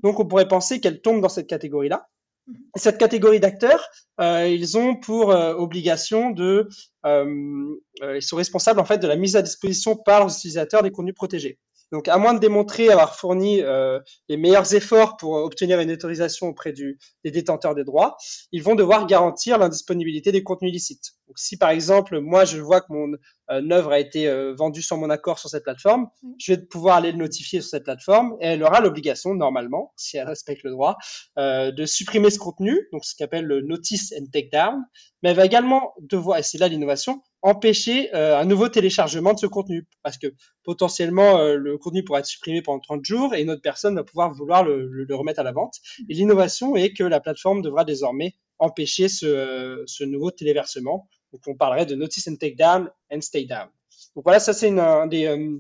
Donc 0.03 0.21
on 0.21 0.27
pourrait 0.27 0.49
penser 0.49 0.81
qu'elles 0.81 1.01
tombent 1.01 1.21
dans 1.21 1.29
cette 1.29 1.47
catégorie-là. 1.47 2.09
Mhm. 2.47 2.57
Cette 2.77 2.99
catégorie 2.99 3.41
d'acteurs, 3.41 3.89
euh, 4.21 4.49
ils 4.49 4.77
ont 4.77 4.97
pour 4.97 5.31
euh, 5.31 5.55
obligation 5.55 6.31
de, 6.31 6.69
euh, 7.07 7.77
ils 8.03 8.23
sont 8.23 8.37
responsables 8.37 8.81
en 8.81 8.85
fait 8.85 8.99
de 8.99 9.07
la 9.07 9.17
mise 9.17 9.37
à 9.37 9.43
disposition 9.43 9.97
par 9.97 10.27
les 10.27 10.35
utilisateurs 10.35 10.83
des 10.83 10.91
contenus 10.91 11.15
protégés. 11.15 11.59
Donc, 11.93 12.09
à 12.09 12.19
moins 12.19 12.35
de 12.35 12.39
démontrer 12.39 12.89
avoir 12.91 13.17
fourni 13.17 13.63
euh, 13.63 13.99
les 14.29 14.37
meilleurs 14.37 14.75
efforts 14.75 15.17
pour 15.17 15.33
obtenir 15.33 15.81
une 15.81 15.91
autorisation 15.91 16.49
auprès 16.49 16.73
du, 16.73 16.99
des 17.25 17.31
détenteurs 17.31 17.75
des 17.75 17.85
droits, 17.85 18.17
ils 18.53 18.63
vont 18.63 18.75
devoir 18.75 19.07
garantir 19.07 19.59
l'indisponibilité 19.59 20.33
des 20.33 20.43
contenus 20.43 20.71
illicites. 20.71 21.13
Donc, 21.27 21.39
si 21.39 21.57
par 21.57 21.71
exemple, 21.71 22.21
moi, 22.21 22.45
je 22.45 22.59
vois 22.59 22.81
que 22.81 22.87
mon 22.91 23.13
euh, 23.51 23.71
œuvre 23.71 23.93
a 23.93 23.99
été 23.99 24.29
euh, 24.29 24.55
vendue 24.55 24.83
sans 24.83 24.97
mon 24.97 25.11
accord 25.11 25.39
sur 25.39 25.49
cette 25.49 25.65
plateforme, 25.65 26.09
je 26.39 26.53
vais 26.53 26.59
pouvoir 26.59 26.97
aller 26.97 27.13
le 27.13 27.19
notifier 27.19 27.61
sur 27.61 27.71
cette 27.71 27.85
plateforme 27.85 28.37
et 28.41 28.47
elle 28.47 28.63
aura 28.63 28.81
l'obligation, 28.81 29.35
normalement, 29.35 29.93
si 29.97 30.17
elle 30.17 30.27
respecte 30.27 30.63
le 30.63 30.71
droit, 30.71 30.97
euh, 31.39 31.73
de 31.73 31.87
supprimer 31.87 32.31
ce 32.31 32.39
contenu, 32.39 32.89
donc 32.93 33.05
ce 33.05 33.15
qu'appelle 33.17 33.45
le 33.45 33.61
notice 33.63 34.13
and 34.19 34.27
take 34.33 34.51
down, 34.53 34.85
mais 35.23 35.31
elle 35.31 35.37
va 35.37 35.45
également 35.45 35.95
devoir, 36.01 36.39
et 36.39 36.43
c'est 36.43 36.59
là 36.59 36.69
l'innovation, 36.69 37.23
empêcher 37.43 38.15
euh, 38.15 38.39
un 38.39 38.45
nouveau 38.45 38.69
téléchargement 38.69 39.33
de 39.33 39.39
ce 39.39 39.47
contenu. 39.47 39.87
Parce 40.03 40.19
que 40.19 40.29
potentiellement, 40.65 41.39
euh, 41.39 41.57
le 41.57 41.79
contenu 41.79 42.05
pourra 42.05 42.21
être 42.21 42.27
supprimé 42.27 42.63
pendant 42.63 42.81
30 42.81 43.05
jours 43.05 43.35
et 43.35 43.43
une 43.43 43.51
autre 43.51 43.63
personne 43.63 43.95
va 43.95 44.05
pouvoir 44.05 44.33
vouloir 44.33 44.65
le, 44.65 44.87
le, 44.87 45.15
remettre 45.15 45.41
à 45.41 45.43
la 45.43 45.53
vente. 45.53 45.77
Et 46.09 46.15
l'innovation 46.15 46.77
est 46.77 46.93
que 46.93 47.05
la 47.05 47.21
plateforme 47.21 47.63
devra 47.63 47.85
désormais 47.85 48.35
empêcher 48.59 49.09
ce, 49.09 49.83
ce 49.87 50.05
nouveau 50.05 50.31
téléversement. 50.31 51.09
Donc 51.33 51.43
on 51.47 51.55
parlerait 51.55 51.87
de 51.87 51.95
notice 51.95 52.29
and 52.29 52.37
take 52.37 52.57
down 52.57 52.91
and 53.11 53.21
stay 53.21 53.45
down. 53.45 53.69
Donc 54.15 54.25
voilà, 54.25 54.41
ça 54.41 54.53
c'est 54.53 54.69
une, 54.69 55.09
des, 55.09 55.27
euh, 55.27 55.59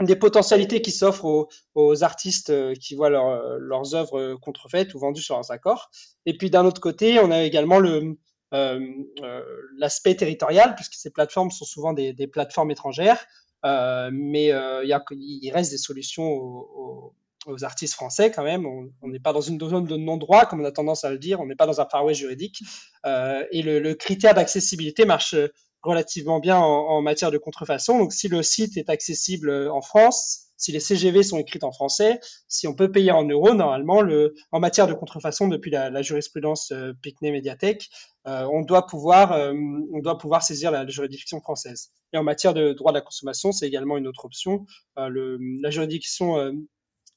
des 0.00 0.16
potentialités 0.16 0.80
qui 0.80 0.92
s'offrent 0.92 1.24
aux, 1.24 1.48
aux, 1.74 2.04
artistes 2.04 2.52
qui 2.78 2.94
voient 2.94 3.10
leur, 3.10 3.58
leurs 3.58 3.94
œuvres 3.94 4.36
contrefaites 4.36 4.94
ou 4.94 4.98
vendues 4.98 5.22
sur 5.22 5.36
un 5.36 5.42
accord. 5.50 5.90
Et 6.24 6.36
puis 6.36 6.48
d'un 6.50 6.64
autre 6.64 6.80
côté, 6.80 7.18
on 7.18 7.30
a 7.30 7.42
également 7.42 7.80
le, 7.80 7.90
euh, 7.90 8.02
euh, 8.02 8.14
l'aspect 8.52 10.14
territorial, 10.14 10.74
puisque 10.74 10.94
ces 10.94 11.10
plateformes 11.10 11.50
sont 11.50 11.64
souvent 11.64 11.92
des, 11.92 12.26
plateformes 12.26 12.70
étrangères, 12.70 13.26
euh, 13.64 14.10
mais 14.12 14.46
il, 14.82 15.44
y 15.44 15.50
reste 15.50 15.70
des 15.70 15.78
solutions 15.78 16.26
aux, 16.26 17.14
artistes 17.62 17.94
français 17.94 18.30
quand 18.30 18.42
même. 18.42 18.66
On 18.66 19.08
n'est 19.08 19.20
pas 19.20 19.32
dans 19.32 19.40
une 19.40 19.58
zone 19.58 19.86
de 19.86 19.96
non-droit, 19.96 20.44
comme 20.44 20.60
on 20.60 20.64
a 20.64 20.72
tendance 20.72 21.04
à 21.04 21.10
le 21.10 21.18
dire. 21.18 21.40
On 21.40 21.46
n'est 21.46 21.56
pas 21.56 21.66
dans 21.66 21.80
un 21.80 21.86
Far 21.86 22.04
West 22.04 22.20
juridique. 22.20 22.62
Euh, 23.06 23.42
et 23.52 23.62
le, 23.62 23.78
le 23.78 23.94
critère 23.94 24.34
d'accessibilité 24.34 25.06
marche 25.06 25.34
relativement 25.82 26.40
bien 26.40 26.58
en, 26.58 26.88
en, 26.88 27.00
matière 27.00 27.30
de 27.30 27.38
contrefaçon. 27.38 27.98
Donc, 27.98 28.12
si 28.12 28.28
le 28.28 28.42
site 28.42 28.76
est 28.76 28.90
accessible 28.90 29.70
en 29.70 29.80
France, 29.80 30.47
si 30.58 30.72
les 30.72 30.80
CGV 30.80 31.22
sont 31.22 31.38
écrites 31.38 31.64
en 31.64 31.72
français, 31.72 32.20
si 32.48 32.66
on 32.66 32.74
peut 32.74 32.92
payer 32.92 33.12
en 33.12 33.24
euros, 33.24 33.54
normalement, 33.54 34.02
le, 34.02 34.34
en 34.52 34.60
matière 34.60 34.86
de 34.86 34.92
contrefaçon, 34.92 35.48
depuis 35.48 35.70
la, 35.70 36.02
jurisprudence 36.02 36.72
euh, 36.72 36.92
Mediatek, 37.22 37.88
euh, 38.28 38.46
on 38.52 38.62
doit 38.62 38.86
pouvoir, 38.86 39.32
euh, 39.32 39.54
on 39.92 40.00
doit 40.00 40.18
pouvoir 40.18 40.42
saisir 40.42 40.70
la, 40.70 40.86
juridiction 40.86 41.40
française. 41.40 41.90
Et 42.12 42.18
en 42.18 42.24
matière 42.24 42.52
de 42.52 42.72
droit 42.72 42.92
de 42.92 42.98
la 42.98 43.00
consommation, 43.00 43.52
c'est 43.52 43.66
également 43.66 43.96
une 43.96 44.06
autre 44.06 44.24
option. 44.24 44.66
Euh, 44.98 45.38
la 45.62 45.70
juridiction 45.70 46.52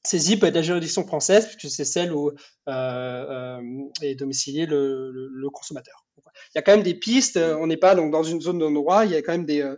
saisie 0.04 0.38
peut 0.38 0.46
être 0.46 0.54
la 0.54 0.62
juridiction 0.62 1.06
française, 1.06 1.46
puisque 1.46 1.74
c'est 1.74 1.84
celle 1.84 2.12
où 2.12 2.30
est 2.68 4.14
domicilié 4.14 4.66
le, 4.66 5.48
consommateur. 5.52 6.06
Il 6.54 6.56
y 6.56 6.58
a 6.58 6.62
quand 6.62 6.72
même 6.72 6.82
des 6.82 6.94
pistes. 6.94 7.36
On 7.36 7.66
n'est 7.66 7.76
pas 7.76 7.94
dans 7.94 8.22
une 8.22 8.40
zone 8.40 8.58
de 8.58 8.72
droit. 8.72 9.04
Il 9.04 9.12
y 9.12 9.16
a 9.16 9.22
quand 9.22 9.32
même 9.32 9.46
des 9.46 9.68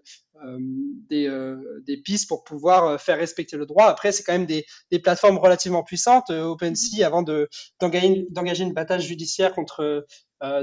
des, 1.09 1.27
euh, 1.27 1.83
des, 1.87 1.97
pistes 1.97 2.29
pour 2.29 2.45
pouvoir 2.45 2.87
euh, 2.87 2.99
faire 2.99 3.19
respecter 3.19 3.57
le 3.57 3.67
droit. 3.67 3.87
Après, 3.87 4.13
c'est 4.13 4.23
quand 4.23 4.33
même 4.33 4.47
des, 4.47 4.65
des, 4.91 4.99
plateformes 4.99 5.39
relativement 5.39 5.83
puissantes. 5.83 6.31
OpenSea, 6.31 7.05
avant 7.05 7.23
d'engager 7.23 8.65
une 8.65 8.75
bataille 8.75 9.01
judiciaire 9.01 9.55
contre 9.55 10.07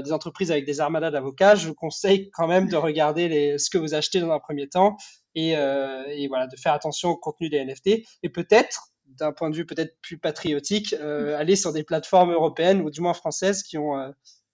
des 0.04 0.12
entreprises 0.12 0.52
avec 0.52 0.64
des 0.64 0.80
armadas 0.80 1.10
d'avocats, 1.10 1.56
je 1.56 1.66
vous 1.66 1.74
conseille 1.74 2.30
quand 2.30 2.46
même 2.46 2.68
de 2.68 2.76
regarder 2.76 3.28
les, 3.28 3.58
ce 3.58 3.68
que 3.68 3.78
vous 3.78 3.94
achetez 3.94 4.20
dans 4.20 4.30
un 4.30 4.38
premier 4.38 4.68
temps 4.68 4.96
et, 5.34 5.50
et 5.50 6.28
voilà, 6.28 6.46
de 6.46 6.56
faire 6.56 6.72
attention 6.72 7.08
au 7.08 7.16
contenu 7.16 7.48
des 7.48 7.64
NFT 7.64 8.06
et 8.22 8.28
peut-être 8.28 8.92
d'un 9.18 9.32
point 9.32 9.50
de 9.50 9.56
vue 9.56 9.66
peut-être 9.66 9.96
plus 10.00 10.18
patriotique, 10.18 10.94
euh, 10.94 11.36
aller 11.36 11.56
sur 11.56 11.72
des 11.72 11.84
plateformes 11.84 12.32
européennes 12.32 12.80
ou 12.80 12.90
du 12.90 13.00
moins 13.00 13.14
françaises 13.14 13.62
qui 13.62 13.78
ont, 13.78 13.98
euh, 13.98 14.10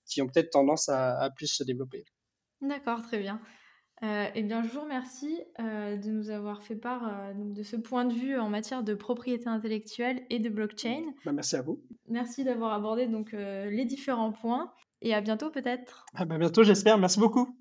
qui 0.07 0.23
ont 0.23 0.27
peut-être 0.27 0.51
tendance 0.51 0.89
à, 0.89 1.19
à, 1.19 1.31
plus 1.31 1.47
se 1.47 1.65
développer. 1.65 2.05
D'accord, 2.61 3.03
très 3.03 3.19
bien. 3.19 3.41
Euh, 4.03 4.27
eh 4.35 4.43
bien, 4.43 4.63
je 4.63 4.69
vous 4.69 4.81
remercie 4.81 5.41
euh, 5.59 5.97
de 5.97 6.09
nous 6.11 6.31
avoir 6.31 6.63
fait 6.63 6.77
part 6.77 7.09
euh, 7.09 7.35
donc 7.35 7.53
de 7.53 7.63
ce 7.63 7.77
point 7.77 8.05
de 8.05 8.15
vue 8.15 8.39
en 8.39 8.49
matière 8.49 8.85
de 8.85 8.95
propriété 8.95 9.49
intellectuelle 9.49 10.23
et 10.31 10.39
de 10.39 10.49
blockchain. 10.49 11.03
Bah, 11.25 11.33
merci 11.33 11.57
à 11.57 11.63
vous. 11.63 11.83
Merci 12.09 12.45
d'avoir 12.45 12.73
abordé 12.73 13.07
donc 13.07 13.33
les 13.33 13.85
différents 13.85 14.33
points 14.33 14.73
et 15.03 15.15
à 15.15 15.21
bientôt 15.21 15.51
peut-être. 15.51 16.07
À 16.15 16.25
bah, 16.25 16.39
bientôt, 16.39 16.63
j'espère. 16.63 16.99
Merci 16.99 17.19
beaucoup. 17.19 17.57